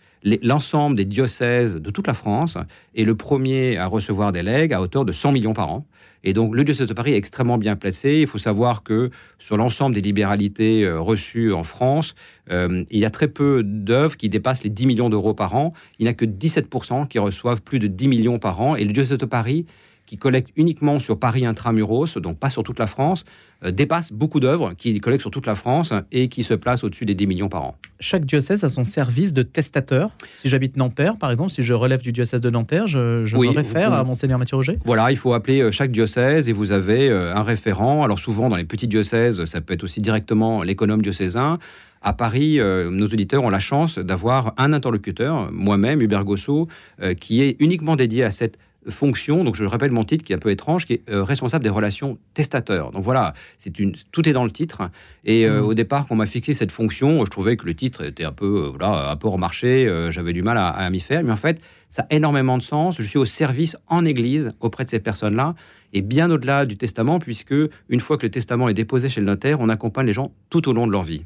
L'ensemble 0.42 0.96
des 0.96 1.06
diocèses 1.06 1.76
de 1.76 1.92
toute 1.92 2.08
la 2.08 2.14
France 2.14 2.58
est 2.96 3.04
le 3.04 3.16
premier 3.16 3.78
à 3.78 3.86
recevoir 3.86 4.32
des 4.32 4.42
legs 4.42 4.74
à 4.74 4.82
hauteur 4.82 5.06
de 5.06 5.12
100 5.12 5.32
millions 5.32 5.54
par 5.54 5.72
an. 5.72 5.86
Et 6.24 6.34
donc 6.34 6.56
le 6.56 6.64
diocèse 6.64 6.88
de 6.88 6.94
Paris 6.94 7.14
est 7.14 7.18
extrêmement 7.18 7.60
bien 7.60 7.76
placé. 7.76 8.22
Il 8.22 8.28
faut 8.28 8.40
savoir 8.40 8.82
que 8.82 9.12
sur 9.38 9.58
l'ensemble 9.58 9.94
des 9.94 10.02
libéralités 10.02 10.84
euh, 10.84 11.00
reçues 11.00 11.54
en 11.54 11.64
France, 11.64 12.16
euh, 12.50 12.84
il 12.90 13.00
y 13.00 13.06
a 13.06 13.12
très 13.12 13.28
peu 13.28 13.62
d'œuvres 13.64 14.18
qui 14.18 14.28
dépassent 14.28 14.64
les 14.64 14.72
10 14.72 14.88
millions 14.88 15.10
d'euros 15.12 15.36
par 15.36 15.56
an. 15.56 15.74
Il 16.00 16.06
n'y 16.06 16.10
a 16.10 16.16
que 16.16 16.26
17% 16.26 17.08
qui 17.08 17.20
reçoivent 17.20 17.62
plus 17.62 17.78
de 17.78 17.86
10 17.86 18.08
millions 18.08 18.40
par 18.40 18.60
an. 18.60 18.76
Et 18.76 18.84
le 18.84 18.92
diocèse 18.92 19.20
de 19.20 19.26
Paris 19.26 19.68
qui 20.08 20.18
collecte 20.18 20.50
uniquement 20.56 21.00
sur 21.00 21.20
Paris 21.20 21.46
intramuros, 21.46 22.18
donc 22.18 22.38
pas 22.40 22.50
sur 22.50 22.64
toute 22.64 22.80
la 22.80 22.88
France, 22.88 23.26
dépasse 23.64 24.12
beaucoup 24.12 24.40
d'œuvres 24.40 24.74
qui 24.78 25.00
collectent 25.00 25.22
sur 25.22 25.32
toute 25.32 25.46
la 25.46 25.56
France 25.56 25.94
et 26.12 26.28
qui 26.28 26.44
se 26.44 26.54
placent 26.54 26.84
au-dessus 26.84 27.06
des 27.06 27.16
10 27.16 27.28
millions 27.28 27.50
par 27.50 27.64
an. 27.64 27.76
Chaque 28.00 28.26
diocèse 28.26 28.64
a 28.64 28.70
son 28.70 28.84
service 28.84 29.34
de 29.34 29.44
testateur. 29.44 30.12
Si 30.34 30.50
j'habite 30.50 30.78
Nanterre, 30.78 31.18
par 31.18 31.32
exemple, 31.32 31.52
si 31.52 31.64
je 31.64 31.74
relève 31.74 32.02
du 32.02 32.12
diocèse 32.12 32.42
de 32.42 32.50
Nanterre, 32.50 32.88
je, 32.88 33.26
je 33.26 33.36
me 33.38 33.50
réfère 33.50 33.94
à 33.94 34.04
Monseigneur 34.04 34.40
Mathieu 34.40 34.58
Roger 34.58 34.78
Voilà, 34.86 35.12
il 35.12 35.18
faut 35.18 35.34
appeler 35.34 35.62
euh, 35.62 35.72
chaque 35.72 35.92
diocèse 35.92 36.50
et 36.50 36.54
vous 36.54 36.72
avez 36.72 37.10
euh, 37.10 37.36
un 37.36 37.44
référent. 37.44 38.04
Alors 38.04 38.20
souvent, 38.20 38.50
dans 38.50 38.56
les 38.56 38.66
petits 38.66 38.88
diocèses, 38.88 39.46
ça 39.46 39.62
peut 39.62 39.74
être 39.74 39.84
aussi 39.84 40.02
directement 40.02 40.64
l'économe 40.64 41.02
diocésain. 41.02 41.60
À 42.02 42.14
Paris, 42.14 42.60
nos 42.60 43.08
auditeurs 43.08 43.44
ont 43.44 43.50
la 43.50 43.60
chance 43.60 43.98
d'avoir 43.98 44.54
un 44.58 44.74
interlocuteur, 44.74 45.52
moi-même, 45.52 46.04
Hubert 46.04 46.24
Gossot, 46.24 46.68
qui 47.20 47.42
est 47.42 47.56
uniquement 47.60 47.96
dédié 47.96 48.24
à 48.24 48.30
cette 48.30 48.60
fonction, 48.90 49.44
donc 49.44 49.56
je 49.56 49.64
rappelle 49.64 49.92
mon 49.92 50.04
titre 50.04 50.24
qui 50.24 50.34
est 50.34 50.36
un 50.36 50.40
peu 50.40 50.52
étrange, 50.52 50.86
qui 50.86 50.94
est 50.94 51.10
euh, 51.10 51.24
responsable 51.24 51.64
des 51.64 51.70
relations 51.70 52.18
testateurs. 52.34 52.92
Donc 52.92 53.04
voilà, 53.04 53.34
c'est 53.58 53.80
une, 53.80 53.96
tout 54.12 54.28
est 54.28 54.34
dans 54.34 54.44
le 54.44 54.52
titre. 54.52 54.90
Et 55.24 55.46
euh, 55.46 55.62
mmh. 55.62 55.66
au 55.66 55.74
départ, 55.74 56.08
quand 56.08 56.16
on 56.16 56.18
m'a 56.18 56.26
fixé 56.26 56.54
cette 56.54 56.72
fonction, 56.72 57.26
je 57.26 57.30
trouvais 57.30 57.58
que 57.58 57.66
le 57.66 57.74
titre 57.74 58.04
était 58.04 58.24
un 58.24 58.32
peu, 58.32 58.66
euh, 58.66 58.70
voilà, 58.70 59.10
un 59.12 59.16
peu 59.16 59.28
remarché, 59.28 59.92
j'avais 60.10 60.34
du 60.34 60.44
mal 60.44 60.58
à, 60.58 60.90
m'y 60.90 61.00
faire. 61.00 61.24
Mais 61.24 61.32
en 61.32 61.38
fait, 61.38 61.60
ça 61.90 62.06
a 62.10 62.16
énormément 62.16 62.58
de 62.58 62.64
sens. 62.64 62.98
Je 63.00 63.08
suis 63.08 63.18
au 63.18 63.26
service 63.26 63.78
en 63.88 64.06
Église 64.06 64.52
auprès 64.60 64.86
de 64.86 64.90
ces 64.90 65.00
personnes-là, 65.00 65.56
et 65.94 66.02
bien 66.02 66.30
au-delà 66.30 66.66
du 66.66 66.78
testament, 66.78 67.20
puisque 67.20 67.56
une 67.90 68.00
fois 68.00 68.18
que 68.18 68.26
le 68.26 68.32
testament 68.32 68.70
est 68.70 68.74
déposé 68.74 69.10
chez 69.10 69.22
le 69.22 69.28
notaire, 69.28 69.60
on 69.62 69.70
accompagne 69.70 70.06
les 70.06 70.14
gens 70.14 70.32
tout 70.50 70.68
au 70.70 70.74
long 70.74 70.88
de 70.88 70.92
leur 70.92 71.04
vie. 71.04 71.24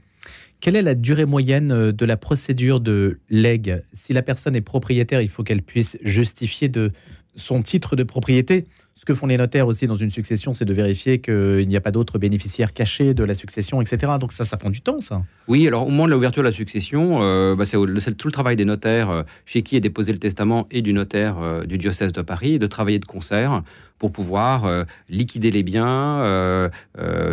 Quelle 0.62 0.75
est 0.75 0.82
la 0.82 0.94
durée 0.94 1.25
moyenne 1.25 1.92
de 1.92 2.06
la 2.06 2.18
procédure 2.18 2.82
de 2.82 3.20
legs? 3.30 3.82
Si 3.94 4.12
la 4.12 4.22
personne 4.22 4.58
est 4.58 4.62
propriétaire, 4.62 5.22
il 5.22 5.30
faut 5.30 5.42
qu'elle 5.42 5.62
puisse 5.62 5.98
justifier 6.04 6.68
de, 6.68 6.92
son 7.36 7.62
titre 7.62 7.95
de 7.95 8.03
propriété. 8.03 8.65
Ce 9.00 9.05
que 9.05 9.13
font 9.13 9.27
les 9.27 9.38
notaires 9.38 9.65
aussi 9.65 9.88
dans 9.88 9.95
une 9.95 10.09
succession, 10.09 10.53
c'est 10.53 10.65
de 10.65 10.74
vérifier 10.74 11.19
qu'il 11.19 11.65
n'y 11.69 11.77
a 11.77 11.79
pas 11.79 11.91
d'autres 11.91 12.19
bénéficiaires 12.19 12.74
cachés 12.74 13.13
de 13.13 13.24
la 13.24 13.33
succession, 13.33 13.79
etc. 13.79 14.12
Donc 14.19 14.33
ça, 14.33 14.43
ça 14.43 14.57
prend 14.57 14.69
du 14.69 14.81
temps, 14.81 15.00
ça. 15.00 15.21
Oui, 15.48 15.65
alors 15.65 15.88
au 15.88 15.89
moment 15.89 16.05
de 16.05 16.12
l'ouverture 16.12 16.41
de 16.41 16.48
la 16.48 16.51
succession, 16.51 17.19
euh, 17.21 17.55
bah, 17.55 17.63
c'est 17.65 17.77
tout 18.17 18.27
le 18.27 18.33
travail 18.33 18.57
des 18.57 18.65
notaires 18.65 19.09
euh, 19.09 19.24
chez 19.45 19.62
qui 19.62 19.77
est 19.77 19.79
déposé 19.79 20.12
le 20.12 20.17
testament 20.17 20.67
et 20.69 20.81
du 20.81 20.91
notaire 20.91 21.38
euh, 21.39 21.63
du 21.63 21.77
diocèse 21.77 22.12
de 22.12 22.21
Paris 22.21 22.59
de 22.59 22.67
travailler 22.67 23.00
de 23.00 23.05
concert 23.05 23.63
pour 24.00 24.12
pouvoir 24.12 24.86
liquider 25.09 25.51
les 25.51 25.62
biens, 25.62 26.69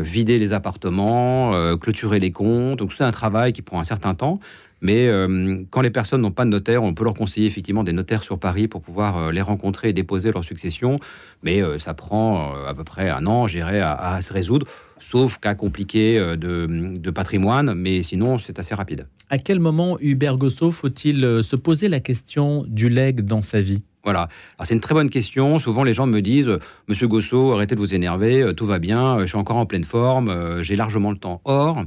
vider 0.01 0.37
les 0.37 0.53
appartements, 0.53 1.77
clôturer 1.77 2.19
les 2.19 2.33
comptes. 2.33 2.81
Donc 2.81 2.93
c'est 2.93 3.05
un 3.05 3.13
travail 3.13 3.53
qui 3.53 3.63
prend 3.63 3.79
un 3.79 3.85
certain 3.85 4.15
temps. 4.15 4.41
Mais 4.81 5.07
euh, 5.07 5.63
quand 5.71 5.81
les 5.81 5.91
personnes 5.91 6.21
n'ont 6.21 6.31
pas 6.31 6.45
de 6.45 6.51
notaire, 6.51 6.83
on 6.83 6.95
peut 6.95 7.05
leur 7.05 7.15
conseiller 7.15 7.47
effectivement 7.47 7.85
des 7.85 7.93
notaires 7.93 8.23
sur 8.23 8.39
Paris 8.39 8.69
pour 8.69 8.83
pouvoir 8.83 9.17
euh, 9.17 9.33
les 9.33 9.41
rencontrer 9.41 9.91
et 9.91 9.93
déposer 9.93 10.33
leur 10.33 10.45
succession. 10.45 10.99
Mais 11.43 11.63
euh, 11.63 11.79
ça 11.79 11.95
prend 11.95 12.55
à 12.67 12.75
peu 12.75 12.85
près 12.85 13.09
un 13.09 13.27
an, 13.27 13.47
j'irai, 13.47 13.81
à, 13.81 14.21
se 14.23 14.33
résoudre, 14.33 14.67
sauf 14.99 15.39
cas 15.39 15.55
compliqué 15.55 16.19
de, 16.37 17.11
patrimoine. 17.11 17.75
Mais 17.75 18.03
sinon, 18.03 18.39
c'est 18.39 18.59
assez 18.59 18.75
rapide. 18.75 19.07
À 19.31 19.39
quel 19.39 19.61
moment, 19.61 19.99
Hubert 20.01 20.37
Gossot, 20.37 20.71
faut-il 20.71 21.43
se 21.43 21.57
poser 21.57 21.89
la 21.89 22.01
question 22.01 22.65
du 22.67 22.89
leg 22.89 23.23
dans 23.23 23.43
sa 23.43 23.61
vie? 23.61 23.83
Voilà. 24.05 24.29
c'est 24.63 24.75
une 24.75 24.81
très 24.81 24.95
bonne 24.95 25.11
question. 25.11 25.59
Souvent, 25.59 25.83
les 25.83 25.95
gens 25.95 26.07
me 26.07 26.21
disent 26.21 26.59
Monsieur 26.87 27.09
Gossot, 27.09 27.53
arrêtez 27.53 27.75
de 27.75 27.81
vous 27.81 27.93
énerver, 27.93 28.53
tout 28.57 28.67
va 28.67 28.79
bien, 28.79 29.21
je 29.21 29.27
suis 29.27 29.39
encore 29.39 29.57
en 29.57 29.67
pleine 29.67 29.85
forme, 29.85 30.63
j'ai 30.63 30.77
largement 30.77 31.11
le 31.11 31.19
temps. 31.19 31.41
Or, 31.45 31.83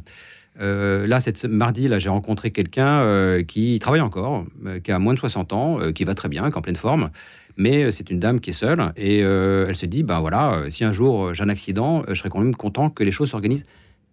euh, 0.59 1.07
là, 1.07 1.19
cette 1.19 1.45
mardi, 1.45 1.87
là, 1.87 1.99
j'ai 1.99 2.09
rencontré 2.09 2.51
quelqu'un 2.51 3.01
euh, 3.01 3.43
qui 3.43 3.79
travaille 3.79 4.01
encore, 4.01 4.45
euh, 4.65 4.79
qui 4.79 4.91
a 4.91 4.99
moins 4.99 5.13
de 5.13 5.19
60 5.19 5.53
ans, 5.53 5.79
qui 5.93 6.03
va 6.03 6.15
très 6.15 6.29
bien, 6.29 6.43
qui 6.49 6.55
est 6.55 6.57
en 6.57 6.61
pleine 6.61 6.75
forme. 6.75 7.11
Mais 7.57 7.91
c'est 7.91 8.09
une 8.09 8.19
dame 8.19 8.39
qui 8.39 8.51
est 8.51 8.53
seule 8.53 8.93
et 8.95 9.19
elle 9.19 9.75
se 9.75 9.85
dit, 9.85 10.03
ben 10.03 10.21
voilà, 10.21 10.63
si 10.69 10.85
un 10.85 10.93
jour 10.93 11.33
j'ai 11.33 11.43
un 11.43 11.49
accident, 11.49 12.03
je 12.07 12.13
serais 12.13 12.29
quand 12.29 12.39
même 12.39 12.55
content 12.55 12.89
que 12.89 13.03
les 13.03 13.11
choses 13.11 13.31
s'organisent 13.31 13.65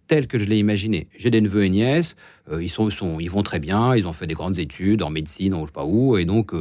telles 0.07 0.27
que 0.27 0.37
je 0.37 0.43
l'ai 0.43 0.57
imaginé. 0.57 1.07
J'ai 1.17 1.29
des 1.29 1.39
neveux 1.39 1.63
et 1.63 1.69
nièces, 1.69 2.17
ils, 2.51 2.69
vont 3.29 3.43
très 3.43 3.59
bien, 3.59 3.95
ils 3.95 4.05
ont 4.05 4.11
fait 4.11 4.27
des 4.27 4.33
grandes 4.33 4.59
études 4.59 5.01
en 5.01 5.09
médecine, 5.09 5.53
en 5.53 5.61
je 5.61 5.67
sais 5.67 5.71
pas 5.71 5.85
où, 5.85 6.17
et 6.17 6.25
donc 6.25 6.51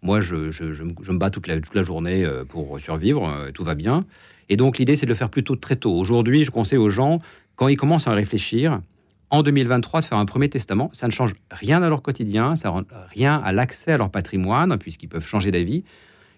moi, 0.00 0.20
je, 0.20 0.36
me 0.36 1.18
bats 1.18 1.30
toute 1.30 1.48
la, 1.48 1.60
toute 1.60 1.74
la 1.74 1.82
journée 1.82 2.24
pour 2.48 2.78
survivre, 2.78 3.48
tout 3.52 3.64
va 3.64 3.74
bien. 3.74 4.04
Et 4.48 4.56
donc 4.56 4.78
l'idée, 4.78 4.94
c'est 4.94 5.06
de 5.06 5.10
le 5.10 5.16
faire 5.16 5.30
plutôt 5.30 5.56
très 5.56 5.74
tôt. 5.74 5.92
Aujourd'hui, 5.92 6.44
je 6.44 6.52
conseille 6.52 6.78
aux 6.78 6.90
gens, 6.90 7.18
quand 7.56 7.66
ils 7.66 7.76
commencent 7.76 8.06
à 8.06 8.12
réfléchir, 8.12 8.80
en 9.30 9.42
2023 9.42 10.00
de 10.00 10.06
faire 10.06 10.18
un 10.18 10.24
premier 10.24 10.48
testament. 10.48 10.90
Ça 10.92 11.06
ne 11.06 11.12
change 11.12 11.34
rien 11.50 11.82
à 11.82 11.88
leur 11.88 12.02
quotidien, 12.02 12.56
ça 12.56 12.68
ne 12.68 12.74
rend 12.74 12.82
rien 13.14 13.40
à 13.44 13.52
l'accès 13.52 13.92
à 13.92 13.98
leur 13.98 14.10
patrimoine, 14.10 14.76
puisqu'ils 14.78 15.08
peuvent 15.08 15.26
changer 15.26 15.50
d'avis. 15.50 15.84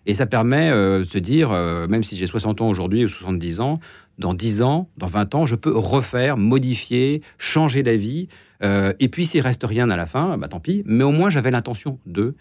Et 0.06 0.14
ça 0.14 0.26
permet 0.26 0.70
euh, 0.70 1.00
de 1.00 1.04
se 1.04 1.18
dire, 1.18 1.50
euh, 1.52 1.86
même 1.86 2.04
si 2.04 2.16
j'ai 2.16 2.26
60 2.26 2.62
ans 2.62 2.68
aujourd'hui 2.68 3.04
ou 3.04 3.08
70 3.08 3.60
ans, 3.60 3.80
dans 4.18 4.34
10 4.34 4.62
ans, 4.62 4.88
dans 4.96 5.06
20 5.06 5.34
ans, 5.34 5.46
je 5.46 5.54
peux 5.54 5.76
refaire, 5.76 6.36
modifier, 6.36 7.22
changer 7.38 7.82
d'avis. 7.82 8.28
Euh, 8.62 8.92
et 8.98 9.08
puis 9.08 9.26
s'il 9.26 9.40
reste 9.40 9.64
rien 9.64 9.88
à 9.90 9.96
la 9.96 10.06
fin, 10.06 10.36
bah 10.36 10.48
tant 10.48 10.60
pis. 10.60 10.82
Mais 10.84 11.04
au 11.04 11.12
moins 11.12 11.30
j'avais 11.30 11.50
l'intention 11.50 11.98
de. 12.06 12.34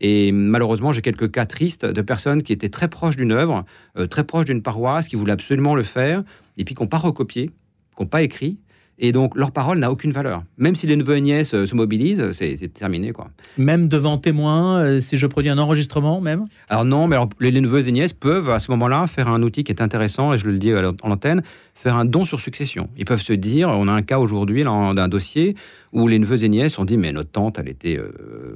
Et 0.00 0.30
malheureusement, 0.30 0.92
j'ai 0.92 1.00
quelques 1.00 1.30
cas 1.30 1.46
tristes 1.46 1.86
de 1.86 2.02
personnes 2.02 2.42
qui 2.42 2.52
étaient 2.52 2.68
très 2.68 2.88
proches 2.88 3.16
d'une 3.16 3.32
œuvre, 3.32 3.64
très 4.10 4.24
proches 4.24 4.44
d'une 4.44 4.62
paroisse, 4.62 5.08
qui 5.08 5.16
voulaient 5.16 5.32
absolument 5.32 5.74
le 5.74 5.84
faire, 5.84 6.22
et 6.58 6.64
puis 6.64 6.74
qui 6.74 6.82
n'ont 6.82 6.88
pas 6.88 6.98
recopié, 6.98 7.46
qui 7.46 8.02
n'ont 8.02 8.06
pas 8.06 8.20
écrit, 8.20 8.58
et 8.98 9.12
donc, 9.12 9.36
leur 9.36 9.52
parole 9.52 9.78
n'a 9.78 9.90
aucune 9.90 10.12
valeur. 10.12 10.42
Même 10.56 10.74
si 10.74 10.86
les 10.86 10.96
neveux 10.96 11.16
et 11.16 11.20
nièces 11.20 11.52
euh, 11.52 11.66
se 11.66 11.74
mobilisent, 11.74 12.30
c'est 12.32 12.72
terminé. 12.72 13.12
quoi. 13.12 13.28
Même 13.58 13.88
devant 13.88 14.16
témoins, 14.16 14.78
euh, 14.78 15.00
si 15.00 15.18
je 15.18 15.26
produis 15.26 15.50
un 15.50 15.58
enregistrement, 15.58 16.20
même? 16.20 16.46
Alors 16.68 16.84
non, 16.86 17.06
mais 17.06 17.16
alors, 17.16 17.28
les, 17.38 17.50
neveux 17.60 17.88
et 17.88 17.92
nièces 17.92 18.14
peuvent, 18.14 18.48
à 18.48 18.58
ce 18.58 18.70
moment-là, 18.70 19.06
faire 19.06 19.28
un 19.28 19.42
outil 19.42 19.64
qui 19.64 19.72
est 19.72 19.82
intéressant, 19.82 20.32
et 20.32 20.38
je 20.38 20.46
le 20.46 20.56
dis 20.56 20.72
en 20.74 21.10
antenne, 21.10 21.42
faire 21.74 21.96
un 21.96 22.06
don 22.06 22.24
sur 22.24 22.40
succession. 22.40 22.88
Ils 22.96 23.04
peuvent 23.04 23.20
se 23.20 23.34
dire, 23.34 23.68
on 23.68 23.86
a 23.86 23.92
un 23.92 24.02
cas 24.02 24.18
aujourd'hui 24.18 24.64
d'un 24.64 25.08
dossier 25.08 25.56
où 25.92 26.08
les 26.08 26.18
neveux 26.18 26.42
et 26.42 26.48
nièces 26.48 26.78
ont 26.78 26.86
dit, 26.86 26.96
mais 26.96 27.12
notre 27.12 27.30
tante, 27.30 27.58
elle 27.58 27.68
était 27.68 27.98
euh, 27.98 28.12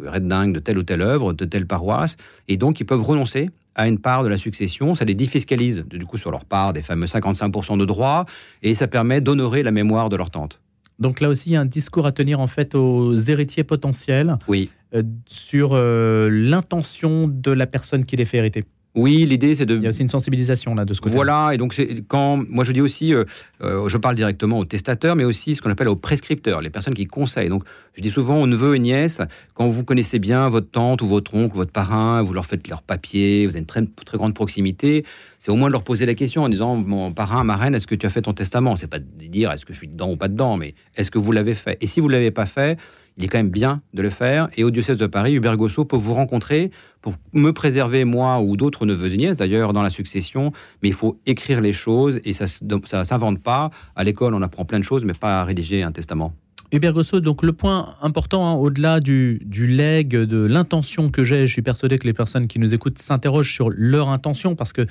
red 0.07 0.26
dingue 0.26 0.55
de 0.55 0.59
telle 0.59 0.79
ou 0.79 0.83
telle 0.83 1.03
œuvre, 1.03 1.35
de 1.35 1.44
telle 1.44 1.66
paroisse, 1.66 2.16
et 2.48 2.57
donc 2.57 2.81
ils 2.81 2.85
peuvent 2.85 3.03
renoncer 3.03 3.50
à 3.74 3.88
une 3.88 3.98
part 3.98 4.22
de 4.24 4.28
la 4.28 4.38
succession, 4.38 4.94
ça 4.94 5.04
les 5.04 5.14
défiscalise 5.14 5.85
du 5.88 6.04
coup 6.06 6.18
sur 6.18 6.30
leur 6.30 6.44
part 6.44 6.72
des 6.72 6.83
fameux 6.83 7.06
55% 7.06 7.78
de 7.78 7.85
droits 7.85 8.26
et 8.62 8.74
ça 8.74 8.88
permet 8.88 9.20
d'honorer 9.20 9.62
la 9.62 9.70
mémoire 9.70 10.09
de 10.09 10.16
leur 10.16 10.30
tante. 10.30 10.61
Donc 10.98 11.20
là 11.20 11.28
aussi, 11.28 11.50
il 11.50 11.52
y 11.54 11.56
a 11.56 11.61
un 11.61 11.66
discours 11.66 12.06
à 12.06 12.12
tenir 12.12 12.40
en 12.40 12.46
fait 12.46 12.74
aux 12.74 13.14
héritiers 13.14 13.64
potentiels 13.64 14.37
oui. 14.48 14.70
Euh, 14.92 15.02
sur 15.26 15.70
euh, 15.72 16.28
l'intention 16.28 17.28
de 17.28 17.52
la 17.52 17.66
personne 17.66 18.04
qui 18.04 18.16
les 18.16 18.24
fait 18.24 18.38
hériter. 18.38 18.64
Oui, 18.96 19.24
l'idée 19.24 19.55
c'est 19.55 19.66
de. 19.66 19.76
Il 19.76 19.83
y 19.83 19.87
a 19.87 19.90
aussi 19.90 20.03
une 20.03 20.09
sensibilisation 20.09 20.74
là 20.74 20.85
de 20.85 20.94
ce 20.94 21.00
côté. 21.00 21.14
Voilà, 21.14 21.50
et 21.53 21.59
donc 21.59 21.81
quand 22.09 22.42
moi 22.48 22.64
je 22.64 22.72
dis 22.72 22.81
aussi, 22.81 23.14
euh, 23.14 23.24
euh, 23.62 23.88
je 23.88 23.96
parle 23.96 24.16
directement 24.16 24.59
aux 24.59 24.64
testateurs, 24.64 25.14
mais 25.14 25.24
aussi 25.24 25.55
ce 25.55 25.62
qu'on 25.62 25.70
appelle 25.70 25.88
aux 25.88 25.96
prescripteurs, 25.96 26.61
les 26.61 26.70
personnes 26.70 26.94
qui 26.94 27.07
conseillent. 27.07 27.48
Donc 27.48 27.62
je 27.94 28.03
dis 28.03 28.11
souvent 28.11 28.42
aux 28.42 28.48
neveux 28.48 28.74
et 28.74 28.81
nièces, 28.81 29.20
quand 29.55 29.68
vous 29.68 29.85
connaissez 29.85 30.18
bien 30.18 30.48
votre 30.48 30.68
tante 30.68 31.03
ou 31.03 31.07
votre 31.07 31.35
oncle, 31.35 31.55
votre 31.55 31.70
parrain, 31.70 32.22
vous 32.22 32.33
leur 32.33 32.46
faites 32.46 32.66
leur 32.66 32.83
papier, 32.83 33.46
vous 33.46 33.53
avez 33.53 33.61
une 33.61 33.66
très, 33.66 33.85
très 34.05 34.18
grande 34.18 34.35
proximité, 34.35 35.05
c'est 35.38 35.53
au 35.53 35.57
moins 35.57 35.68
de 35.68 35.72
leur 35.72 35.85
poser 35.85 36.05
la 36.05 36.14
question 36.14 36.42
en 36.42 36.48
disant 36.48 36.74
mon 36.74 37.12
parrain, 37.12 37.44
ma 37.44 37.57
reine, 37.57 37.76
est-ce 37.76 37.87
que 37.87 37.94
tu 37.94 38.07
as 38.07 38.11
fait 38.11 38.22
ton 38.22 38.33
testament? 38.33 38.74
C'est 38.74 38.88
pas 38.88 38.98
de 38.98 39.26
dire 39.26 39.53
est-ce 39.53 39.64
que 39.64 39.72
je 39.72 39.79
suis 39.79 39.88
dedans 39.88 40.11
ou 40.11 40.16
pas 40.16 40.29
dedans, 40.29 40.57
mais 40.57 40.74
est-ce 40.96 41.12
que 41.12 41.18
vous 41.18 41.31
l'avez 41.31 41.55
fait? 41.55 41.79
Et 41.81 41.87
si 41.87 42.00
vous 42.00 42.09
l'avez 42.09 42.33
pas 42.33 42.46
fait, 42.46 42.76
il 43.20 43.24
est 43.24 43.28
quand 43.28 43.38
même 43.38 43.50
bien 43.50 43.83
de 43.92 44.00
le 44.00 44.09
faire. 44.09 44.48
Et 44.56 44.64
au 44.64 44.70
diocèse 44.70 44.96
de 44.96 45.06
Paris, 45.06 45.35
Hubert 45.35 45.59
Gossot 45.59 45.85
peut 45.85 45.96
vous 45.96 46.14
rencontrer 46.14 46.70
pour 47.02 47.14
me 47.35 47.52
préserver, 47.52 48.06
moi 48.06 48.40
ou 48.40 48.56
d'autres 48.56 48.87
neveux 48.87 49.12
et 49.12 49.16
nièces, 49.18 49.37
d'ailleurs, 49.37 49.74
dans 49.74 49.83
la 49.83 49.90
succession. 49.90 50.52
Mais 50.83 50.88
il 50.88 50.94
faut 50.94 51.20
écrire 51.26 51.61
les 51.61 51.74
choses 51.74 52.18
et 52.24 52.33
ça 52.33 52.46
ne 52.62 53.04
s'invente 53.04 53.38
pas. 53.40 53.70
À 53.94 54.04
l'école, 54.04 54.35
on 54.35 54.40
apprend 54.40 54.64
plein 54.64 54.78
de 54.78 54.85
choses, 54.85 55.04
mais 55.04 55.12
pas 55.12 55.42
à 55.42 55.44
rédiger 55.44 55.83
un 55.83 55.92
testament. 55.92 56.33
Hubert 56.72 56.94
Gossot, 56.94 57.20
donc 57.20 57.42
le 57.42 57.52
point 57.52 57.94
important, 58.00 58.46
hein, 58.46 58.54
au-delà 58.54 59.00
du, 59.00 59.42
du 59.44 59.66
leg, 59.66 60.12
de 60.12 60.38
l'intention 60.38 61.11
que 61.11 61.22
j'ai, 61.22 61.46
je 61.46 61.52
suis 61.52 61.62
persuadé 61.62 61.98
que 61.98 62.06
les 62.06 62.14
personnes 62.14 62.48
qui 62.48 62.59
nous 62.59 62.74
écoutent 62.74 62.98
s'interrogent 62.98 63.52
sur 63.52 63.68
leur 63.70 64.09
intention 64.09 64.54
parce 64.54 64.72
que 64.72 64.87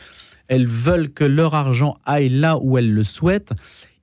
elles 0.50 0.68
veulent 0.68 1.10
que 1.10 1.24
leur 1.24 1.56
argent 1.56 1.98
aille 2.06 2.30
là 2.30 2.58
où 2.62 2.78
elles 2.78 2.92
le 2.92 3.04
souhaitent 3.04 3.54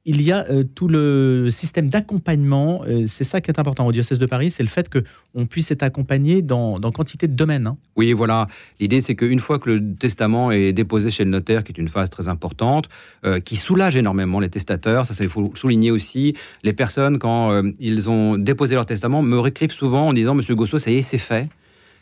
il 0.08 0.22
y 0.22 0.30
a 0.30 0.46
euh, 0.48 0.62
tout 0.62 0.86
le 0.86 1.48
système 1.50 1.90
d'accompagnement. 1.90 2.82
Euh, 2.86 3.04
c'est 3.08 3.24
ça 3.24 3.40
qui 3.40 3.50
est 3.50 3.58
important 3.58 3.84
au 3.86 3.92
diocèse 3.92 4.20
de 4.20 4.26
Paris, 4.26 4.52
c'est 4.52 4.62
le 4.62 4.68
fait 4.68 4.88
qu'on 4.88 5.46
puisse 5.46 5.72
être 5.72 5.82
accompagné 5.82 6.42
dans, 6.42 6.80
quantité 6.92 7.26
de 7.26 7.34
domaines. 7.34 7.66
Hein. 7.66 7.76
Oui, 7.96 8.12
voilà. 8.12 8.46
L'idée, 8.78 9.00
c'est 9.00 9.16
qu'une 9.16 9.40
fois 9.40 9.58
que 9.58 9.68
le 9.68 9.94
testament 9.96 10.52
est 10.52 10.72
déposé 10.72 11.10
chez 11.10 11.24
le 11.24 11.30
notaire, 11.30 11.64
qui 11.64 11.72
est 11.72 11.78
une 11.78 11.88
phase 11.88 12.08
très 12.08 12.28
importante, 12.28 12.88
euh, 13.24 13.40
qui 13.40 13.56
soulage 13.56 13.96
énormément 13.96 14.38
les 14.38 14.48
testateurs, 14.48 15.06
ça, 15.06 15.14
il 15.20 15.28
faut 15.28 15.52
souligner 15.56 15.90
aussi, 15.90 16.34
les 16.62 16.72
personnes, 16.72 17.18
quand 17.18 17.62
ils 17.80 18.08
ont 18.08 18.38
déposé 18.38 18.76
leur 18.76 18.86
testament, 18.86 19.22
me 19.22 19.38
réécrivent 19.38 19.72
souvent 19.72 20.08
en 20.08 20.12
disant, 20.12 20.34
Monsieur 20.34 20.54
Gossot, 20.54 20.78
ça 20.78 20.90
y 20.92 20.98
est, 20.98 21.02
c'est 21.02 21.18
fait. 21.18 21.48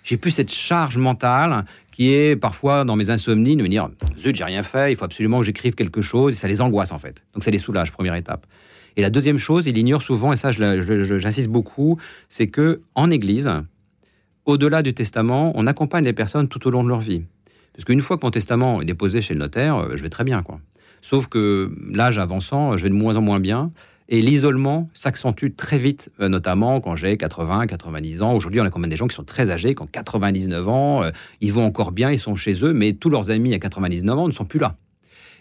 J'ai 0.04 0.18
plus 0.18 0.30
cette 0.30 0.52
charge 0.52 0.98
mentale 0.98 1.64
qui 1.90 2.12
est 2.12 2.36
parfois 2.36 2.84
dans 2.84 2.94
mes 2.94 3.10
insomnies 3.10 3.56
de 3.56 3.62
me 3.62 3.68
dire 3.68 3.88
zut, 4.18 4.36
j'ai 4.36 4.44
rien 4.44 4.62
fait, 4.62 4.92
il 4.92 4.96
faut 4.96 5.04
absolument 5.04 5.40
que 5.40 5.46
j'écrive 5.46 5.74
quelque 5.74 6.02
chose, 6.02 6.34
et 6.34 6.36
ça 6.36 6.46
les 6.46 6.60
angoisse 6.60 6.92
en 6.92 6.98
fait. 6.98 7.24
Donc 7.32 7.42
ça 7.42 7.50
les 7.50 7.58
soulage, 7.58 7.90
première 7.90 8.14
étape. 8.14 8.46
Et 8.96 9.02
la 9.02 9.10
deuxième 9.10 9.38
chose, 9.38 9.66
il 9.66 9.76
ignore 9.76 10.02
souvent, 10.02 10.32
et 10.32 10.36
ça 10.36 10.52
j'insiste 10.52 11.48
beaucoup, 11.48 11.98
c'est 12.28 12.48
que 12.48 12.82
en 12.94 13.10
Église, 13.10 13.50
au-delà 14.44 14.82
du 14.82 14.94
testament, 14.94 15.52
on 15.56 15.66
accompagne 15.66 16.04
les 16.04 16.12
personnes 16.12 16.48
tout 16.48 16.66
au 16.68 16.70
long 16.70 16.84
de 16.84 16.90
leur 16.90 17.00
vie. 17.00 17.22
Parce 17.72 17.84
qu'une 17.84 18.02
fois 18.02 18.18
que 18.18 18.26
mon 18.26 18.30
testament 18.30 18.82
est 18.82 18.84
déposé 18.84 19.20
chez 19.20 19.34
le 19.34 19.40
notaire, 19.40 19.76
euh, 19.76 19.96
je 19.96 20.02
vais 20.02 20.10
très 20.10 20.22
bien, 20.22 20.42
quoi. 20.42 20.60
Sauf 21.02 21.26
que 21.26 21.74
l'âge 21.92 22.18
avançant, 22.18 22.76
je 22.76 22.82
vais 22.82 22.88
de 22.88 22.94
moins 22.94 23.16
en 23.16 23.20
moins 23.20 23.40
bien. 23.40 23.72
Et 24.08 24.20
l'isolement 24.20 24.90
s'accentue 24.92 25.48
très 25.56 25.78
vite, 25.78 26.10
euh, 26.20 26.28
notamment 26.28 26.80
quand 26.80 26.94
j'ai 26.94 27.16
80, 27.16 27.66
90 27.66 28.22
ans. 28.22 28.34
Aujourd'hui, 28.34 28.60
on 28.60 28.64
a 28.64 28.70
quand 28.70 28.78
même 28.78 28.90
des 28.90 28.96
gens 28.96 29.06
qui 29.06 29.16
sont 29.16 29.24
très 29.24 29.50
âgés, 29.50 29.74
qui 29.74 29.82
ont 29.82 29.88
99 29.90 30.68
ans, 30.68 31.02
euh, 31.02 31.10
ils 31.40 31.52
vont 31.52 31.64
encore 31.64 31.92
bien, 31.92 32.10
ils 32.10 32.18
sont 32.18 32.36
chez 32.36 32.64
eux, 32.64 32.74
mais 32.74 32.92
tous 32.92 33.08
leurs 33.08 33.30
amis 33.30 33.54
à 33.54 33.58
99 33.58 34.18
ans 34.18 34.26
ne 34.28 34.32
sont 34.32 34.44
plus 34.44 34.58
là 34.58 34.76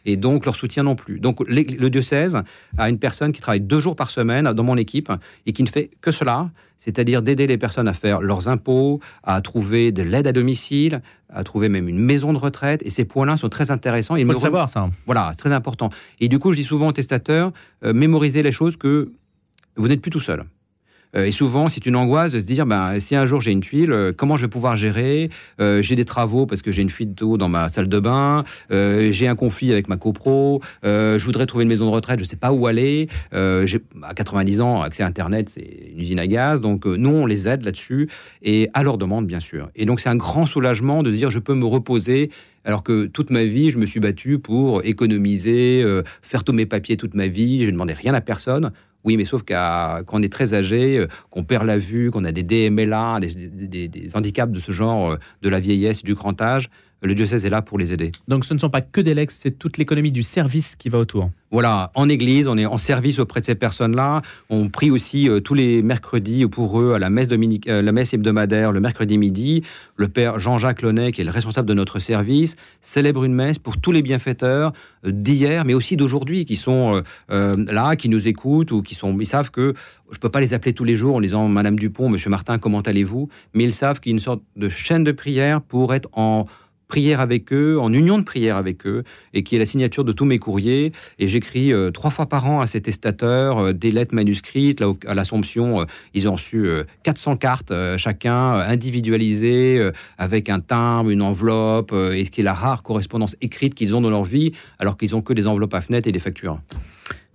et 0.06 0.18
donc 0.18 0.46
leur 0.46 0.56
soutien 0.56 0.84
non 0.84 0.96
plus. 0.96 1.20
Donc 1.20 1.39
le 1.48 1.89
diocèse 1.89 2.42
a 2.78 2.89
une 2.89 3.00
personne 3.00 3.32
qui 3.32 3.42
travaille 3.42 3.62
deux 3.62 3.80
jours 3.80 3.96
par 3.96 4.10
semaine 4.10 4.52
dans 4.54 4.63
mon 4.63 4.78
équipe 4.78 5.12
et 5.46 5.54
qui 5.54 5.63
ne 5.63 5.70
fait 5.70 5.92
que 6.02 6.12
cela, 6.12 6.50
c'est-à-dire 6.78 7.22
d'aider 7.22 7.48
les 7.48 7.58
personnes 7.58 7.88
à 7.88 7.94
faire 7.94 8.22
leurs 8.22 8.50
impôts, 8.50 9.00
à 9.24 9.39
trouver 9.42 9.92
de 9.92 10.04
l'aide 10.04 10.28
à 10.28 10.34
domicile, 10.34 11.02
à 11.30 11.44
trouver 11.44 11.70
même 11.70 11.88
une 11.88 12.00
maison 12.00 12.34
de 12.34 12.38
retraite. 12.38 12.82
Et 12.84 12.89
ces 12.89 13.06
points-là 13.06 13.38
sont 13.38 13.50
très 13.50 13.72
intéressants. 13.72 14.16
Il 14.16 14.26
faut 14.26 14.34
le 14.34 14.39
savoir, 14.39 14.70
ça. 14.70 14.89
Voilà, 15.06 15.34
très 15.38 15.54
important. 15.54 15.89
Et 16.20 16.28
du 16.28 16.39
coup, 16.39 16.52
je 16.52 16.58
dis 16.58 16.63
souvent 16.63 16.89
aux 16.89 16.94
testateurs, 16.94 17.54
euh, 17.86 17.94
mémorisez 17.94 18.44
les 18.44 18.52
choses 18.52 18.76
que 18.76 19.12
vous 19.78 19.88
n'êtes 19.88 20.02
plus 20.02 20.12
tout 20.12 20.20
seul. 20.20 20.44
Euh, 21.15 21.26
et 21.26 21.32
souvent, 21.32 21.69
c'est 21.69 21.86
une 21.86 21.95
angoisse 21.95 22.32
de 22.32 22.39
se 22.39 22.43
dire, 22.45 22.65
ben, 22.65 22.99
si 22.99 23.15
un 23.15 23.26
jour 23.26 23.41
j'ai 23.41 23.52
une 23.52 23.62
tuile, 23.62 23.91
euh, 23.91 24.12
comment 24.15 24.38
je 24.38 24.43
vais 24.43 24.49
pouvoir 24.49 24.78
gérer? 24.78 25.30
Euh, 25.60 25.82
J'ai 25.82 25.95
des 25.95 26.06
travaux 26.06 26.45
parce 26.45 26.62
que 26.62 26.71
j'ai 26.71 26.82
une 26.82 26.89
fuite 26.89 27.13
d'eau 27.13 27.38
dans 27.38 27.49
ma 27.49 27.69
salle 27.69 27.88
de 27.88 27.99
bain, 27.99 28.43
j'ai 28.69 29.28
un 29.28 29.36
conflit 29.36 29.71
avec 29.71 29.88
ma 29.88 29.97
copro, 29.97 30.62
je 30.84 31.23
voudrais 31.23 31.45
trouver 31.45 31.63
une 31.63 31.69
maison 31.69 31.86
de 31.86 31.91
retraite, 31.91 32.19
je 32.19 32.23
ne 32.23 32.28
sais 32.28 32.36
pas 32.36 32.52
où 32.52 32.67
aller. 32.67 33.08
j'ai 33.32 33.80
à 34.02 34.13
90 34.13 34.62
ans, 34.62 34.82
accès 34.82 35.04
à 35.04 35.08
Internet, 35.08 35.49
c'est 35.54 35.91
une 35.91 35.99
usine 35.99 36.19
à 36.19 36.28
gaz. 36.28 36.62
Donc, 36.62 36.86
nous, 36.86 37.10
on 37.10 37.26
les 37.26 37.47
aide 37.47 37.63
là-dessus 37.63 38.10
et 38.41 38.69
à 38.73 38.84
leur 38.84 38.97
demande, 38.97 39.28
bien 39.28 39.39
sûr. 39.39 39.69
Et 39.76 39.86
donc, 39.86 39.99
c'est 39.99 40.10
un 40.10 40.15
grand 40.15 40.45
soulagement 40.45 41.04
de 41.04 41.12
dire, 41.12 41.32
je 41.32 41.39
peux 41.39 41.54
me 41.56 41.65
reposer 41.65 42.30
alors 42.65 42.84
que 42.84 43.06
toute 43.06 43.30
ma 43.30 43.43
vie, 43.43 43.71
je 43.71 43.78
me 43.78 43.86
suis 43.86 43.99
battu 43.99 44.39
pour 44.39 44.84
économiser, 44.86 45.86
faire 46.21 46.43
tous 46.43 46.54
mes 46.54 46.65
papiers 46.65 46.97
toute 46.97 47.13
ma 47.13 47.28
vie, 47.28 47.62
je 47.62 47.67
ne 47.67 47.71
demandais 47.71 47.93
rien 47.93 48.13
à 48.13 48.21
personne. 48.21 48.71
Oui, 49.04 49.18
mais 49.18 49.26
sauf 49.26 49.44
qu'on 49.44 50.22
est 50.22 50.32
très 50.32 50.54
âgé, 50.54 50.98
euh, 50.98 51.08
qu'on 51.30 51.44
perd 51.44 51.66
la 51.66 51.78
vue, 51.78 52.10
qu'on 52.10 52.24
a 52.24 52.32
des 52.32 52.44
DMLA, 52.44 53.20
des, 53.20 53.88
des, 53.88 54.10
handicaps 54.13 54.52
de 54.52 54.60
ce 54.60 54.72
genre, 54.72 55.12
euh, 55.12 55.18
de 55.42 55.50
la 55.50 55.60
vieillesse 55.60 56.04
du 56.04 56.13
grand 56.16 56.42
âge, 56.42 56.70
le 57.08 57.16
diocèse 57.16 57.46
est 57.46 57.50
là 57.50 57.62
pour 57.62 57.78
les 57.78 57.94
aider. 57.94 58.12
Donc 58.28 58.46
ce 58.46 58.54
ne 58.54 58.60
sont 58.60 58.70
pas 58.70 58.82
que 58.82 59.02
des 59.02 59.13
legs, 59.13 59.30
c'est 59.32 59.52
toute 59.52 59.78
l'économie 59.78 60.12
du 60.12 60.24
service 60.24 60.76
qui 60.76 60.89
va 60.89 61.00
autour. 61.00 61.30
Voilà, 61.52 61.92
en 61.94 62.10
église, 62.10 62.48
on 62.48 62.58
est 62.58 62.66
en 62.66 62.80
service 62.80 63.20
auprès 63.20 63.39
de 63.39 63.46
ces 63.46 63.54
personnes-là. 63.54 64.24
On 64.50 64.70
prie 64.70 64.89
aussi 64.89 65.30
euh, 65.30 65.39
tous 65.39 65.54
les 65.54 65.84
mercredis 65.84 66.48
pour 66.48 66.82
eux 66.82 66.96
à 66.96 67.00
la 67.00 67.12
messe, 67.12 67.28
dominique, 67.28 67.68
euh, 67.68 67.84
la 67.84 67.92
messe 67.92 68.12
hebdomadaire 68.12 68.72
le 68.72 68.80
mercredi 68.80 69.20
midi. 69.20 69.63
Le 69.96 70.08
père 70.08 70.39
Jean-Jacques 70.39 70.82
Launay, 70.82 71.12
qui 71.12 71.22
est 71.22 71.24
le 71.24 71.30
responsable 71.30 71.68
de 71.68 71.76
notre 71.76 72.00
service, 72.00 72.56
célèbre 72.82 73.24
une 73.24 73.36
messe 73.36 73.60
pour 73.60 73.78
tous 73.78 73.92
les 73.92 74.02
bienfaiteurs 74.02 74.74
euh, 75.06 75.12
d'hier, 75.12 75.63
mais 75.63 75.76
aussi 75.76 75.96
d'aujourd'hui, 75.96 76.46
qui 76.46 76.56
sont 76.56 77.04
là, 77.30 77.96
qui 77.96 78.10
nous 78.10 78.28
écoutent 78.28 78.72
ou 78.72 78.82
qui 78.82 78.96
sont. 78.96 79.16
Ils 79.20 79.28
savent 79.28 79.52
que 79.52 79.76
je 80.10 80.18
ne 80.18 80.20
peux 80.20 80.30
pas 80.30 80.39
les 80.39 80.56
appeler 80.56 80.74
tous 80.74 80.84
les 80.84 80.96
jours 80.96 81.16
en 81.16 81.22
disant 81.22 81.48
Madame 81.48 81.78
Dupont, 81.78 82.10
Monsieur 82.10 82.32
Martin, 82.32 82.58
comment 82.58 82.82
allez-vous? 82.82 83.30
Mais 83.54 83.63
ils 83.63 83.74
savent 83.74 84.00
qu'il 84.00 84.12
y 84.12 84.13
a 84.13 84.16
une 84.16 84.22
sorte 84.22 84.42
de 84.56 84.70
chaîne 84.70 85.04
de 85.04 85.12
prière 85.12 85.62
pour 85.62 85.94
être 85.94 86.10
en 86.13 86.46
prière 86.93 87.21
avec 87.21 87.51
eux, 87.51 87.79
en 87.79 87.91
union 87.91 88.19
de 88.19 88.23
prière 88.23 88.56
avec 88.56 88.86
eux, 88.86 89.03
et 89.34 89.41
qui 89.41 89.56
est 89.56 89.58
la 89.58 89.65
signature 89.65 90.03
de 90.03 90.12
tous 90.12 90.25
mes 90.25 90.38
courriers. 90.38 90.91
Et 91.17 91.27
j'écris 91.27 91.73
euh, 91.73 91.89
trois 91.89 92.12
fois 92.12 92.27
par 92.27 92.47
an 92.47 92.62
à 92.62 92.67
ces 92.67 92.82
testateurs 92.82 93.58
euh, 93.58 93.73
des 93.73 93.89
lettres 93.89 94.13
manuscrites. 94.13 94.79
Là, 94.79 94.93
à 95.08 95.15
l'Assomption, 95.15 95.82
euh, 95.82 95.86
ils 96.13 96.27
ont 96.27 96.34
reçu 96.34 96.67
400 97.01 97.38
cartes 97.38 97.73
chacun, 97.97 98.53
individualisées, 98.53 99.89
avec 100.19 100.49
un 100.49 100.60
timbre, 100.60 101.10
une 101.10 101.23
enveloppe, 101.23 101.93
et 101.93 102.25
ce 102.25 102.29
qui 102.29 102.41
est 102.41 102.43
la 102.43 102.53
rare 102.53 102.84
correspondance 102.84 103.36
écrite 103.41 103.73
qu'ils 103.73 103.95
ont 103.95 104.01
dans 104.01 104.12
leur 104.12 104.23
vie, 104.23 104.51
alors 104.77 104.95
qu'ils 104.95 105.15
ont 105.15 105.23
que 105.23 105.34
des 105.34 105.47
enveloppes 105.47 105.73
à 105.73 105.82
fenêtre 105.82 106.08
et 106.08 106.12
des 106.12 106.19
factures. 106.19 106.60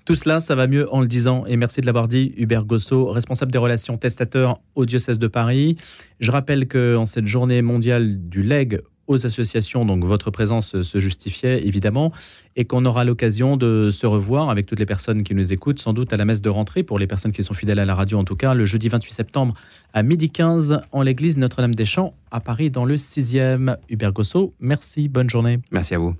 Tout 0.04 0.14
cela, 0.14 0.38
ça 0.38 0.54
va 0.54 0.68
mieux 0.68 0.90
en 0.94 1.00
le 1.00 1.08
disant. 1.08 1.44
Et 1.46 1.56
merci 1.56 1.80
de 1.80 1.86
l'avoir 1.86 2.06
dit, 2.06 2.32
Hubert 2.36 2.64
Gosso, 2.64 3.10
responsable 3.10 3.50
des 3.50 3.58
relations 3.58 3.98
testateurs 3.98 4.60
au 4.76 4.86
diocèse 4.86 5.18
de 5.18 5.26
Paris. 5.26 5.76
Je 6.20 6.30
rappelle 6.30 6.68
qu'en 6.68 7.06
cette 7.06 7.26
journée 7.26 7.60
mondiale 7.60 8.28
du 8.28 8.42
leg 8.44 8.80
aux 9.08 9.26
associations. 9.26 9.84
Donc 9.84 10.04
votre 10.04 10.30
présence 10.30 10.82
se 10.82 11.00
justifiait 11.00 11.66
évidemment 11.66 12.12
et 12.54 12.64
qu'on 12.64 12.84
aura 12.84 13.04
l'occasion 13.04 13.56
de 13.56 13.90
se 13.90 14.06
revoir 14.06 14.50
avec 14.50 14.66
toutes 14.66 14.78
les 14.78 14.86
personnes 14.86 15.24
qui 15.24 15.34
nous 15.34 15.52
écoutent, 15.52 15.80
sans 15.80 15.92
doute 15.92 16.12
à 16.12 16.16
la 16.16 16.24
messe 16.24 16.42
de 16.42 16.50
rentrée, 16.50 16.82
pour 16.82 16.98
les 16.98 17.06
personnes 17.06 17.32
qui 17.32 17.42
sont 17.42 17.54
fidèles 17.54 17.78
à 17.78 17.84
la 17.84 17.94
radio 17.94 18.18
en 18.18 18.24
tout 18.24 18.36
cas, 18.36 18.54
le 18.54 18.64
jeudi 18.64 18.88
28 18.88 19.12
septembre 19.12 19.54
à 19.92 20.02
midi 20.02 20.30
15 20.30 20.82
en 20.92 21.02
l'église 21.02 21.38
Notre-Dame 21.38 21.74
des 21.74 21.86
Champs 21.86 22.14
à 22.30 22.40
Paris 22.40 22.70
dans 22.70 22.84
le 22.84 22.96
6e. 22.96 23.76
Hubert 23.88 24.12
Gosso, 24.12 24.54
merci, 24.60 25.08
bonne 25.08 25.30
journée. 25.30 25.58
Merci 25.72 25.94
à 25.94 25.98
vous. 25.98 26.18